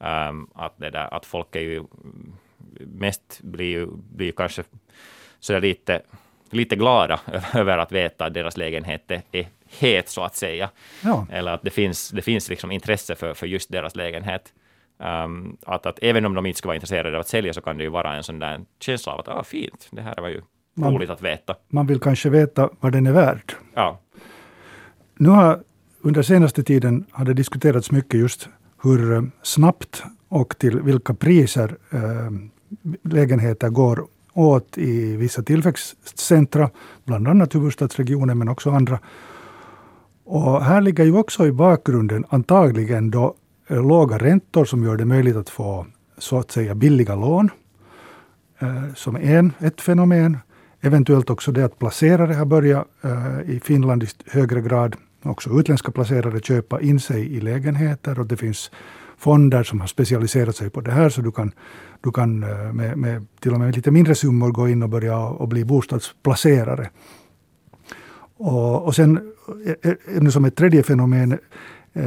Ähm, 0.00 0.50
att, 0.54 0.78
det 0.78 0.90
där, 0.90 1.14
att 1.14 1.26
folk 1.26 1.56
är 1.56 1.60
ju 1.60 1.84
mest 2.78 3.40
blir 3.42 3.66
ju 3.66 3.86
blir 3.86 4.32
kanske 4.32 4.64
så 5.40 5.58
lite 5.58 6.02
lite 6.50 6.76
glada 6.76 7.20
över 7.54 7.78
att 7.78 7.92
veta 7.92 8.24
att 8.24 8.34
deras 8.34 8.56
lägenhet 8.56 9.10
är 9.10 9.48
het, 9.78 10.08
så 10.08 10.22
att 10.22 10.36
säga. 10.36 10.70
Ja. 11.04 11.26
Eller 11.30 11.52
att 11.52 11.62
det 11.62 11.70
finns, 11.70 12.10
det 12.10 12.22
finns 12.22 12.48
liksom 12.48 12.72
intresse 12.72 13.14
för, 13.14 13.34
för 13.34 13.46
just 13.46 13.72
deras 13.72 13.96
lägenhet. 13.96 14.52
Um, 14.98 15.56
att, 15.66 15.86
att 15.86 15.98
även 16.02 16.26
om 16.26 16.34
de 16.34 16.46
inte 16.46 16.58
skulle 16.58 16.68
vara 16.68 16.76
intresserade 16.76 17.16
av 17.16 17.20
att 17.20 17.28
sälja, 17.28 17.52
så 17.52 17.60
kan 17.60 17.78
det 17.78 17.84
ju 17.84 17.90
vara 17.90 18.16
en 18.16 18.22
sån 18.22 18.38
där 18.38 18.60
känsla 18.80 19.12
av 19.12 19.20
att 19.20 19.28
ah, 19.28 19.44
fint, 19.44 19.88
det 19.90 20.02
här 20.02 20.14
var 20.20 20.28
ju 20.28 20.42
man, 20.74 20.94
roligt 20.94 21.10
att 21.10 21.22
veta. 21.22 21.56
Man 21.68 21.86
vill 21.86 22.00
kanske 22.00 22.30
veta 22.30 22.70
vad 22.80 22.92
den 22.92 23.06
är 23.06 23.12
värd. 23.12 23.52
Ja. 23.74 24.00
Nu 25.14 25.28
har 25.28 25.62
under 26.00 26.22
senaste 26.22 26.62
tiden 26.62 27.06
har 27.10 27.24
det 27.24 27.34
diskuterats 27.34 27.90
mycket 27.90 28.20
just 28.20 28.48
hur 28.82 29.12
eh, 29.12 29.22
snabbt 29.42 30.02
och 30.28 30.58
till 30.58 30.80
vilka 30.80 31.14
priser 31.14 31.76
äh, 31.90 32.30
lägenheter 33.02 33.68
går 33.68 34.06
åt 34.36 34.78
i 34.78 35.16
vissa 35.16 35.42
tillväxtcentra, 35.42 36.70
bland 37.04 37.28
annat 37.28 37.54
huvudstadsregionen 37.54 38.38
men 38.38 38.48
också 38.48 38.70
andra. 38.70 38.98
Och 40.24 40.64
här 40.64 40.80
ligger 40.80 41.04
ju 41.04 41.16
också 41.16 41.46
i 41.46 41.52
bakgrunden 41.52 42.24
antagligen 42.28 43.10
då 43.10 43.34
eh, 43.68 43.86
låga 43.86 44.18
räntor 44.18 44.64
som 44.64 44.84
gör 44.84 44.96
det 44.96 45.04
möjligt 45.04 45.36
att 45.36 45.50
få 45.50 45.86
så 46.18 46.38
att 46.38 46.50
säga 46.50 46.74
billiga 46.74 47.14
lån. 47.14 47.50
Eh, 48.58 48.94
som 48.94 49.16
en, 49.16 49.52
ett 49.58 49.80
fenomen. 49.80 50.38
Eventuellt 50.80 51.30
också 51.30 51.52
det 51.52 51.64
att 51.64 51.78
placerare 51.78 52.34
har 52.34 52.44
börjat 52.44 52.86
eh, 53.02 53.50
i 53.50 53.60
Finland 53.64 54.02
i 54.02 54.06
högre 54.26 54.60
grad, 54.60 54.96
också 55.22 55.50
utländska 55.50 55.92
placerare, 55.92 56.40
köpa 56.40 56.80
in 56.80 57.00
sig 57.00 57.36
i 57.36 57.40
lägenheter. 57.40 58.20
Och 58.20 58.26
det 58.26 58.36
finns 58.36 58.70
fonder 59.18 59.62
som 59.62 59.80
har 59.80 59.86
specialiserat 59.86 60.56
sig 60.56 60.70
på 60.70 60.80
det 60.80 60.90
här, 60.90 61.08
så 61.08 61.20
du 61.20 61.32
kan, 61.32 61.52
du 62.00 62.12
kan 62.12 62.42
eh, 62.42 62.72
med, 62.72 62.98
med 62.98 63.26
till 63.40 63.52
och 63.52 63.60
med 63.60 63.76
lite 63.76 63.90
mindre 63.90 64.14
summor 64.14 64.50
gå 64.50 64.68
in 64.68 64.82
och 64.82 64.88
börja 64.88 65.18
och 65.18 65.48
bli 65.48 65.64
bostadsplacerare. 65.64 66.90
Och, 68.36 68.84
och 68.84 68.94
sen 68.94 69.32
eh, 69.66 69.90
eh, 69.90 70.16
ännu 70.16 70.30
som 70.30 70.44
ett 70.44 70.56
tredje 70.56 70.82
fenomen 70.82 71.38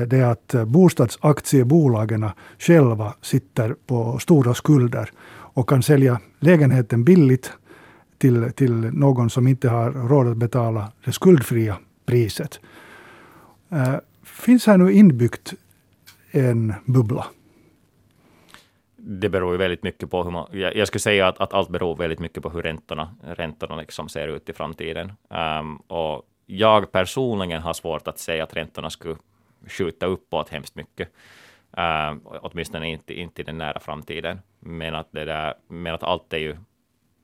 det 0.08 0.18
är 0.18 0.26
att 0.26 0.56
bostadsaktiebolagen 0.68 2.30
själva 2.60 3.14
sitter 3.22 3.76
på 3.88 4.20
stora 4.20 4.54
skulder 4.54 5.12
och 5.28 5.70
kan 5.70 5.84
sälja 5.84 6.20
lägenheten 6.40 7.04
billigt 7.04 7.52
till, 8.18 8.52
till 8.56 8.74
någon 8.74 9.30
som 9.30 9.48
inte 9.48 9.70
har 9.70 9.92
råd 9.92 10.28
att 10.28 10.38
betala 10.38 10.92
det 11.06 11.12
skuldfria 11.12 11.78
priset. 12.06 12.60
Finns 14.24 14.68
här 14.68 14.78
nu 14.78 14.92
inbyggt 14.92 15.54
en 16.32 16.74
bubbla? 16.86 17.26
Det 18.96 19.30
beror 19.30 19.52
ju 19.52 19.58
väldigt 19.58 19.84
mycket 19.84 20.10
på 20.12 20.24
hur 20.24 20.32
man... 20.32 20.48
Jag, 20.52 20.76
jag 20.76 20.88
skulle 20.88 21.00
säga 21.00 21.28
att, 21.28 21.40
att, 21.40 21.54
allt 21.54 21.70
beror 21.70 21.96
väldigt 21.96 22.20
mycket 22.20 22.44
på 22.44 22.50
hur 22.50 22.62
räntorna, 22.62 23.16
räntorna 23.24 23.76
liksom 23.76 24.10
ser 24.10 24.28
ut 24.28 24.50
i 24.50 24.54
framtiden. 24.54 25.12
Um, 25.30 25.76
och 25.76 26.26
jag 26.46 26.92
personligen 26.92 27.62
har 27.62 27.74
svårt 27.74 28.08
att 28.08 28.20
säga 28.20 28.44
att 28.44 28.56
räntorna 28.56 28.90
skulle 28.90 29.16
skjuta 29.68 30.06
uppåt 30.06 30.50
hemskt 30.50 30.76
mycket. 30.76 31.10
Um, 31.72 32.22
åtminstone 32.24 32.90
inte, 32.90 33.20
inte 33.20 33.42
i 33.42 33.46
den 33.46 33.58
nära 33.58 33.80
framtiden. 33.80 34.40
Men 34.60 34.96
att, 34.96 35.08
det 35.12 35.26
där, 35.26 35.54
men 35.68 35.94
att 35.94 36.04
allt 36.04 36.34
är 36.34 36.38
ju 36.38 36.58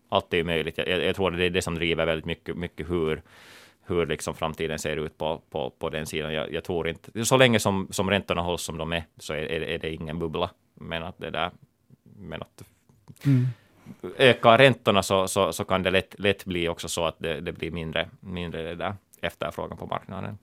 allt 0.09 0.33
är 0.33 0.37
ju 0.37 0.43
möjligt. 0.43 0.77
Jag, 0.77 0.87
jag 0.87 1.15
tror 1.15 1.31
det 1.31 1.45
är 1.45 1.49
det 1.49 1.61
som 1.61 1.75
driver 1.75 2.05
väldigt 2.05 2.25
mycket, 2.25 2.57
mycket 2.57 2.89
hur 2.89 3.21
hur 3.87 4.05
liksom 4.05 4.35
framtiden 4.35 4.79
ser 4.79 4.97
ut 4.97 5.17
på, 5.17 5.41
på, 5.49 5.69
på 5.69 5.89
den 5.89 6.05
sidan. 6.05 6.33
Jag, 6.33 6.53
jag, 6.53 6.63
tror 6.63 6.87
inte, 6.87 7.25
så 7.25 7.37
länge 7.37 7.59
som, 7.59 7.87
som 7.91 8.09
räntorna 8.09 8.41
hålls 8.41 8.61
som 8.61 8.77
de 8.77 8.93
är, 8.93 9.03
så 9.17 9.33
är, 9.33 9.37
är, 9.37 9.61
är 9.61 9.79
det 9.79 9.93
ingen 9.93 10.19
bubbla. 10.19 10.49
Men 10.73 11.03
att 11.03 11.17
det 11.17 11.29
där, 11.29 11.51
men 12.19 12.41
att 12.41 12.63
mm. 13.25 13.47
ökar 14.17 14.57
räntorna 14.57 15.03
så, 15.03 15.27
så, 15.27 15.53
så 15.53 15.65
kan 15.65 15.83
det 15.83 15.91
lätt, 15.91 16.19
lätt 16.19 16.45
bli 16.45 16.69
också 16.69 16.87
så 16.87 17.05
att 17.05 17.15
det, 17.17 17.41
det 17.41 17.51
blir 17.51 17.71
mindre, 17.71 18.09
mindre 18.19 18.61
det 18.61 18.75
där 18.75 18.93
efterfrågan 19.21 19.77
på 19.77 19.85
marknaden. 19.85 20.37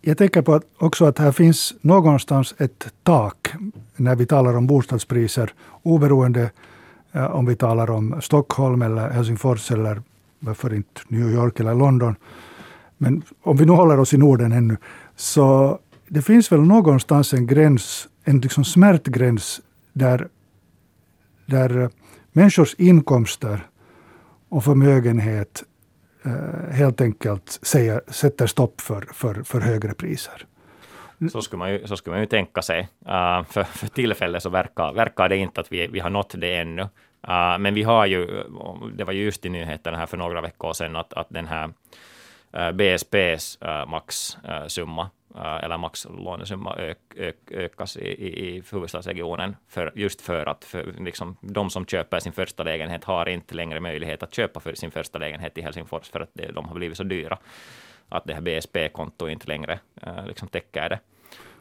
Jag 0.00 0.18
tänker 0.18 0.42
på 0.42 0.54
att 0.54 0.64
också 0.78 1.04
att 1.04 1.18
här 1.18 1.32
finns 1.32 1.74
någonstans 1.80 2.54
ett 2.58 2.92
tak 3.02 3.52
när 3.96 4.16
vi 4.16 4.26
talar 4.26 4.56
om 4.56 4.66
bostadspriser, 4.66 5.52
oberoende 5.82 6.50
eh, 7.12 7.24
om 7.24 7.46
vi 7.46 7.56
talar 7.56 7.90
om 7.90 8.20
Stockholm 8.22 8.82
eller 8.82 9.10
Helsingfors 9.10 9.70
eller 9.70 10.02
varför 10.38 10.74
inte 10.74 11.00
New 11.08 11.30
York 11.30 11.60
eller 11.60 11.74
London. 11.74 12.16
Men 13.02 13.22
om 13.42 13.56
vi 13.56 13.66
nu 13.66 13.72
håller 13.72 14.00
oss 14.00 14.14
i 14.14 14.18
Norden 14.18 14.52
ännu, 14.52 14.76
så 15.16 15.78
det 16.08 16.22
finns 16.22 16.52
väl 16.52 16.60
någonstans 16.60 17.34
en 17.34 17.46
gräns, 17.46 18.08
en 18.24 18.40
liksom 18.40 18.64
smärtgräns 18.64 19.60
där, 19.92 20.28
där 21.46 21.82
eh, 21.82 21.88
människors 22.32 22.74
inkomster 22.74 23.66
och 24.48 24.64
förmögenhet 24.64 25.64
eh, 26.24 26.74
helt 26.74 27.00
enkelt 27.00 27.58
säger, 27.62 28.00
sätter 28.08 28.46
stopp 28.46 28.80
för, 28.80 29.08
för, 29.12 29.42
för 29.42 29.60
högre 29.60 29.94
priser. 29.94 30.46
Så 31.32 31.42
skulle 31.42 31.58
man 31.58 31.72
ju, 31.72 31.86
så 31.86 31.96
skulle 31.96 32.14
man 32.14 32.20
ju 32.20 32.26
tänka 32.26 32.62
sig. 32.62 32.80
Uh, 32.80 33.44
för, 33.44 33.62
för 33.62 33.88
tillfället 33.88 34.42
så 34.42 34.50
verkar, 34.50 34.92
verkar 34.92 35.28
det 35.28 35.36
inte 35.36 35.60
att 35.60 35.72
vi, 35.72 35.86
vi 35.86 36.00
har 36.00 36.10
nått 36.10 36.34
det 36.38 36.56
ännu. 36.56 36.82
Uh, 36.82 37.58
men 37.58 37.74
vi 37.74 37.82
har 37.82 38.06
ju, 38.06 38.44
det 38.96 39.04
var 39.04 39.12
ju 39.12 39.24
just 39.24 39.46
i 39.46 39.48
nyheterna 39.48 39.98
här 39.98 40.06
för 40.06 40.16
några 40.16 40.40
veckor 40.40 40.72
sedan, 40.72 40.96
att, 40.96 41.12
att 41.12 41.26
den 41.30 41.46
här 41.46 41.64
uh, 41.64 41.72
Äh, 42.52 42.72
BSPs 42.72 43.58
äh, 43.62 43.86
maxsumma 43.86 45.10
äh, 45.34 45.64
eller 45.64 45.78
maxlånesumma 45.78 46.76
ök, 46.76 46.98
ök, 47.16 47.36
ökas 47.50 47.96
i, 47.96 48.08
i, 48.08 48.56
i 48.56 48.62
huvudstadsregionen, 48.72 49.56
för, 49.68 49.92
just 49.94 50.20
för 50.20 50.46
att 50.46 50.64
för, 50.64 50.94
liksom, 50.98 51.36
de 51.40 51.70
som 51.70 51.86
köper 51.86 52.20
sin 52.20 52.32
första 52.32 52.62
lägenhet 52.62 53.04
har 53.04 53.28
inte 53.28 53.54
längre 53.54 53.80
möjlighet 53.80 54.22
att 54.22 54.34
köpa 54.34 54.60
för 54.60 54.74
sin 54.74 54.90
första 54.90 55.18
lägenhet 55.18 55.58
i 55.58 55.62
Helsingfors, 55.62 56.10
för 56.10 56.20
att 56.20 56.30
det, 56.32 56.52
de 56.52 56.68
har 56.68 56.74
blivit 56.74 56.96
så 56.96 57.02
dyra, 57.02 57.38
att 58.08 58.24
det 58.24 58.34
här 58.34 58.40
BSP-kontot 58.40 59.30
inte 59.30 59.46
längre 59.46 59.78
uh, 60.06 60.26
liksom 60.26 60.48
täcker 60.48 60.88
det. 60.88 60.98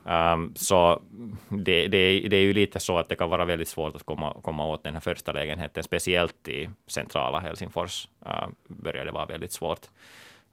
Um, 0.03 0.53
så 0.55 1.01
det, 1.49 1.87
det, 1.87 2.19
det, 2.29 2.37
är 2.37 2.41
ju 2.41 2.53
lite 2.53 2.79
så 2.79 2.97
att 2.97 3.09
det 3.09 3.15
kan 3.15 3.29
vara 3.29 3.45
väldigt 3.45 3.67
svårt 3.67 3.95
att 3.95 4.03
komma, 4.03 4.37
komma 4.41 4.67
åt 4.67 4.83
den 4.83 4.93
här 4.93 5.01
första 5.01 5.31
lägenheten, 5.31 5.83
speciellt 5.83 6.47
i 6.47 6.69
centrala 6.87 7.39
Helsingfors 7.39 8.07
uh, 8.25 8.47
börjar 8.67 9.05
det 9.05 9.11
vara 9.11 9.25
väldigt 9.25 9.51
svårt. 9.51 9.87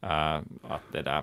Uh, 0.06 0.42
att, 0.68 0.82
det 0.92 1.02
där, 1.02 1.22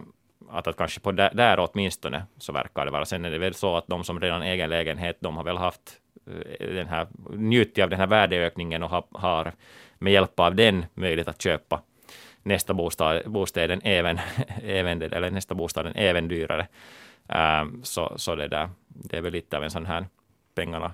att, 0.50 0.68
att 0.68 0.78
kanske 0.78 1.00
på 1.00 1.12
där, 1.12 1.32
där 1.34 1.60
åtminstone 1.60 2.26
så 2.38 2.52
verkar 2.52 2.86
det 2.86 2.92
vara. 2.92 3.06
Sen 3.06 3.26
är 3.26 3.32
det 3.32 3.38
väl 3.38 3.54
så 3.54 3.78
att 3.78 3.88
de 3.88 4.04
som 4.04 4.20
redan 4.20 4.42
egen 4.42 4.70
lägenhet, 4.70 5.18
de 5.20 5.38
har 5.38 5.44
väl 5.44 5.58
haft 5.58 6.00
eh, 6.28 6.68
den 6.68 6.88
här, 6.88 7.08
njutit 7.34 7.84
av 7.84 7.90
den 7.90 8.00
här 8.00 8.08
värdeökningen 8.08 8.84
och 8.84 8.90
har, 8.90 9.04
har 9.12 9.52
med 10.00 10.14
hjälp 10.14 10.40
av 10.40 10.56
den 10.56 10.86
möjlighet 10.94 11.28
att 11.28 11.42
köpa 11.42 11.82
nästa 12.44 12.74
bostad, 12.74 13.22
bostaden 13.26 13.82
även, 13.84 14.20
även 14.64 15.02
eller 15.02 15.32
nästa 15.32 15.56
bostaden 15.56 15.94
även 15.96 16.28
dyrare. 16.28 16.68
Um, 17.62 17.84
så, 17.84 18.14
så 18.16 18.36
det, 18.36 18.48
där, 18.48 18.70
det 18.88 19.18
är 19.18 19.22
väl 19.22 19.34
lite 19.34 19.58
av 19.58 19.64
en 19.64 19.72
sån 19.72 19.86
här, 19.86 20.06
pengarna 20.56 20.92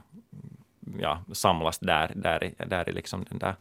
ja, 1.00 1.24
samlas 1.34 1.80
där, 1.80 2.12
där, 2.16 2.52
där 2.58 2.90
i 2.90 2.92
liksom 2.92 3.26
den 3.30 3.40
där 3.40 3.56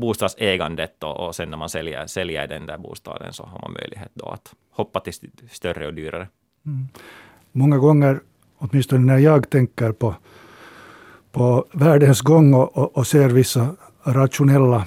bostadsägandet 0.00 1.04
och, 1.04 1.26
och 1.26 1.34
sen 1.34 1.50
när 1.50 1.56
man 1.56 1.68
säljer, 1.68 2.06
säljer 2.06 2.46
den 2.46 2.66
där 2.66 2.78
bostaden 2.78 3.32
så 3.32 3.44
har 3.44 3.60
man 3.60 3.72
möjlighet 3.72 4.10
då 4.14 4.28
att 4.28 4.54
hoppa 4.70 5.00
till 5.00 5.12
större 5.50 5.86
och 5.86 5.94
dyrare. 5.94 6.28
Mm. 6.66 6.88
Många 7.52 7.78
gånger, 7.78 8.20
åtminstone 8.58 9.12
när 9.12 9.18
jag 9.18 9.50
tänker 9.50 9.92
på, 9.92 10.14
på 11.32 11.64
världens 11.72 12.20
gång 12.20 12.54
och, 12.54 12.78
och, 12.78 12.96
och 12.96 13.06
ser 13.06 13.28
vissa 13.28 13.76
rationella 14.02 14.86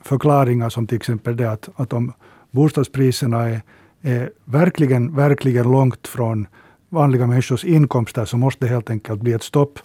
förklaringar 0.00 0.68
som 0.68 0.86
till 0.86 0.96
exempel 0.96 1.36
det 1.36 1.50
att, 1.50 1.68
att 1.76 1.92
om 1.92 2.12
bostadspriserna 2.50 3.48
är 3.48 3.60
är 4.04 4.30
verkligen, 4.44 5.14
verkligen 5.14 5.72
långt 5.72 6.08
från 6.08 6.46
vanliga 6.94 7.26
människors 7.26 7.64
inkomster 7.64 8.24
så 8.24 8.36
måste 8.36 8.64
det 8.64 8.70
helt 8.70 8.90
enkelt 8.90 9.20
bli 9.20 9.32
ett 9.32 9.42
stopp. 9.42 9.78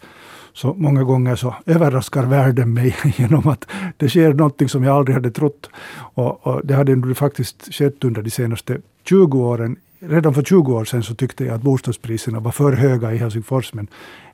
Så 0.54 0.74
många 0.74 1.04
gånger 1.04 1.36
så 1.36 1.56
överraskar 1.66 2.26
världen 2.26 2.74
mig 2.74 2.96
genom 3.18 3.48
att 3.48 3.68
det 3.98 4.10
sker 4.10 4.34
någonting 4.34 4.70
som 4.70 4.84
jag 4.84 4.96
aldrig 4.96 5.16
hade 5.16 5.32
trott. 5.32 5.70
Och, 6.16 6.48
och 6.48 6.62
det 6.64 6.76
hade 6.76 7.16
faktiskt 7.16 7.74
skett 7.74 8.04
under 8.04 8.22
de 8.22 8.30
senaste 8.30 8.78
20 9.04 9.40
åren. 9.40 9.76
Redan 10.00 10.34
för 10.34 10.44
20 10.44 10.74
år 10.74 10.86
sedan 10.86 11.04
så 11.04 11.16
tyckte 11.16 11.46
jag 11.46 11.56
att 11.56 11.62
bostadspriserna 11.62 12.40
var 12.40 12.52
för 12.52 12.72
höga 12.72 13.14
i 13.14 13.18
Helsingfors, 13.18 13.74
men 13.74 13.88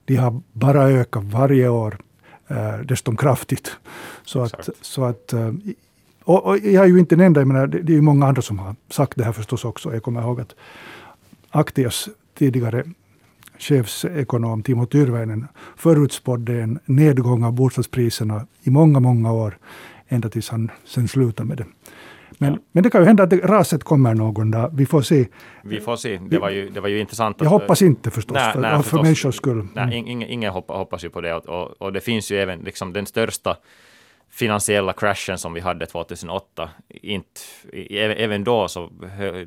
de 0.05 0.15
har 0.15 0.41
bara 0.53 0.83
ökat 0.83 1.23
varje 1.23 1.69
år 1.69 1.97
eh, 2.47 2.77
desto 2.85 3.15
kraftigt. 3.15 3.71
Så 4.25 4.41
att, 4.41 4.69
så 4.81 5.03
att 5.03 5.33
eh, 5.33 5.51
och, 6.23 6.45
och, 6.45 6.57
jag 6.57 6.83
är 6.83 6.89
ju 6.89 6.99
inte 6.99 7.15
den 7.15 7.25
enda, 7.25 7.41
jag 7.41 7.47
menar, 7.47 7.67
det, 7.67 7.81
det 7.81 7.93
är 7.93 7.95
ju 7.95 8.01
många 8.01 8.27
andra 8.27 8.41
som 8.41 8.59
har 8.59 8.75
sagt 8.89 9.17
det 9.17 9.23
här 9.23 9.31
förstås 9.31 9.65
också. 9.65 9.93
Jag 9.93 10.03
kommer 10.03 10.21
ihåg 10.21 10.41
att 10.41 10.55
Aktias 11.49 12.09
tidigare 12.35 12.83
chefsekonom 13.57 14.63
Timo 14.63 14.85
Tyrväinen 14.85 15.47
förutspådde 15.77 16.61
en 16.61 16.79
nedgång 16.85 17.43
av 17.43 17.53
bostadspriserna 17.53 18.47
i 18.63 18.69
många, 18.69 18.99
många 18.99 19.31
år, 19.31 19.57
ända 20.07 20.29
tills 20.29 20.49
han 20.49 20.71
sen 20.85 21.07
slutade 21.07 21.47
med 21.47 21.57
det. 21.57 21.65
Men, 22.37 22.53
ja. 22.53 22.59
men 22.71 22.83
det 22.83 22.89
kan 22.89 23.01
ju 23.01 23.07
hända 23.07 23.23
att 23.23 23.29
det, 23.29 23.37
raset 23.37 23.83
kommer 23.83 24.13
någon 24.13 24.51
dag. 24.51 24.71
Vi 24.73 24.85
får 24.85 25.01
se. 25.01 25.27
Vi 25.63 25.79
får 25.79 25.95
se. 25.95 26.19
Det 26.29 26.37
var 26.39 26.49
ju, 26.49 26.69
det 26.69 26.79
var 26.79 26.89
ju 26.89 26.99
intressant. 26.99 27.37
Jag 27.39 27.49
hoppas 27.49 27.81
inte 27.81 28.11
förstås, 28.11 28.35
nej, 28.35 28.53
för, 28.53 28.61
nej, 28.61 28.83
för 28.83 29.03
människors 29.03 29.35
skull. 29.35 29.67
Nej, 29.73 29.83
mm. 29.83 30.07
ingen, 30.07 30.29
ingen 30.29 30.51
hoppas 30.51 31.03
ju 31.03 31.09
på 31.09 31.21
det. 31.21 31.33
Och, 31.33 31.45
och, 31.45 31.81
och, 31.81 31.93
det 31.93 32.01
finns 32.01 32.31
ju 32.31 32.37
även 32.37 32.59
liksom 32.59 32.93
den 32.93 33.05
största 33.05 33.57
finansiella 34.29 34.93
crashen 34.93 35.37
som 35.37 35.53
vi 35.53 35.59
hade 35.61 35.85
2008, 35.85 36.69
inte, 36.89 37.41
även 37.97 38.43
då 38.43 38.67
så 38.67 38.91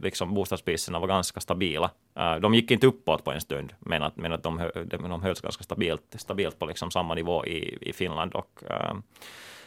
liksom 0.03 0.35
bostadspriserna 0.35 0.99
var 0.99 1.07
ganska 1.09 1.41
stabila. 1.41 1.91
Eh, 2.19 2.37
de 2.37 2.55
gick 2.55 2.71
inte 2.71 2.87
uppåt 2.87 3.25
på 3.25 3.33
en 3.33 3.41
stund, 3.41 3.73
men 3.79 4.03
att, 4.03 4.17
men 4.17 4.33
att 4.33 4.43
de, 4.43 4.71
de 4.87 5.23
hölls 5.23 5.41
ganska 5.41 5.64
stabilt, 5.64 6.14
stabilt 6.19 6.59
på 6.59 6.67
liksom 6.67 6.91
samma 6.91 7.14
nivå 7.14 7.47
i, 7.47 7.79
i 7.81 7.93
Finland 7.93 8.33
och 8.33 8.62
uh, 8.71 8.95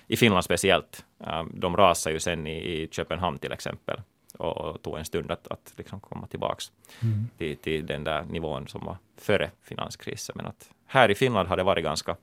i 0.08 0.18
Finland 0.18 0.44
speciellt. 0.44 1.06
Uh, 1.28 1.44
de 1.54 1.78
rasade 1.78 2.14
ju 2.14 2.20
sen 2.20 2.48
i, 2.48 2.58
i 2.58 2.88
Köpenhamn 2.92 3.40
till 3.40 3.52
exempel 3.52 4.02
och, 4.38 4.58
och 4.58 4.82
tog 4.82 4.98
en 4.98 5.06
stund 5.06 5.32
att, 5.32 5.48
att 5.48 5.74
liksom 5.78 6.00
komma 6.00 6.28
tillbaks 6.28 6.72
mm. 7.02 7.28
till, 7.38 7.58
till 7.58 7.86
den 7.86 8.04
där 8.04 8.24
nivån 8.24 8.68
som 8.68 8.86
var 8.86 8.98
före 9.18 9.52
finanskrisen. 9.64 10.34
Men 10.38 10.46
att 10.46 10.70
här 10.86 11.12
i 11.12 11.16
Finland 11.16 11.50
har 11.50 11.58
det 11.58 11.64
varit 11.64 11.84
ganska 11.84 12.16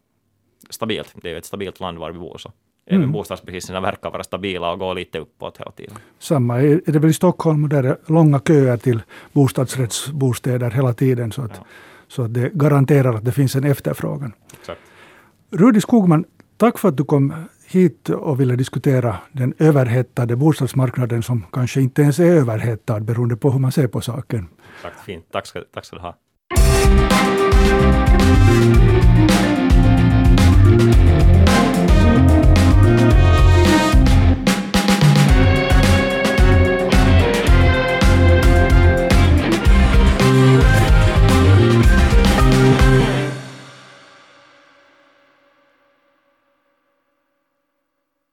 stabilt. 0.70 1.14
Det 1.14 1.30
är 1.30 1.36
ett 1.36 1.44
stabilt 1.44 1.80
land 1.80 1.98
var 1.98 2.10
vi 2.10 2.18
bor. 2.18 2.38
Så 2.38 2.52
Även 2.90 3.02
mm. 3.02 3.12
bostadspriserna 3.12 3.80
verkar 3.80 4.10
vara 4.10 4.24
stabila 4.24 4.72
och 4.72 4.78
gå 4.78 4.94
lite 4.94 5.18
uppåt 5.18 5.58
hela 5.58 5.70
tiden. 5.70 5.94
Samma 6.18 6.60
är 6.60 6.80
det 6.86 6.98
väl 6.98 7.10
i 7.10 7.14
Stockholm, 7.14 7.68
där 7.68 7.84
är 7.84 7.96
långa 8.06 8.40
köer 8.40 8.76
till 8.76 9.02
bostadsrättsbostäder 9.32 10.70
hela 10.70 10.92
tiden. 10.92 11.32
Så 11.32 11.42
att, 11.42 11.52
ja. 11.54 11.64
så 12.08 12.22
att 12.22 12.34
det 12.34 12.54
garanterar 12.54 13.14
att 13.14 13.24
det 13.24 13.32
finns 13.32 13.56
en 13.56 13.64
efterfrågan. 13.64 14.32
Exakt. 14.60 14.80
Rudi 15.50 15.80
Skogman, 15.80 16.24
tack 16.56 16.78
för 16.78 16.88
att 16.88 16.96
du 16.96 17.04
kom 17.04 17.34
hit 17.66 18.08
och 18.08 18.40
ville 18.40 18.56
diskutera 18.56 19.16
den 19.32 19.54
överhettade 19.58 20.36
bostadsmarknaden 20.36 21.22
som 21.22 21.46
kanske 21.52 21.80
inte 21.80 22.02
ens 22.02 22.18
är 22.18 22.24
överhettad 22.24 23.00
beroende 23.00 23.36
på 23.36 23.50
hur 23.50 23.58
man 23.58 23.72
ser 23.72 23.86
på 23.86 24.00
saken. 24.00 24.48
Exakt, 24.76 25.00
fint. 25.04 25.26
Tack 25.32 25.46
ska, 25.46 25.60
tack 25.74 25.84
ska 25.84 25.96
du 25.96 26.02
ha. 26.02 26.14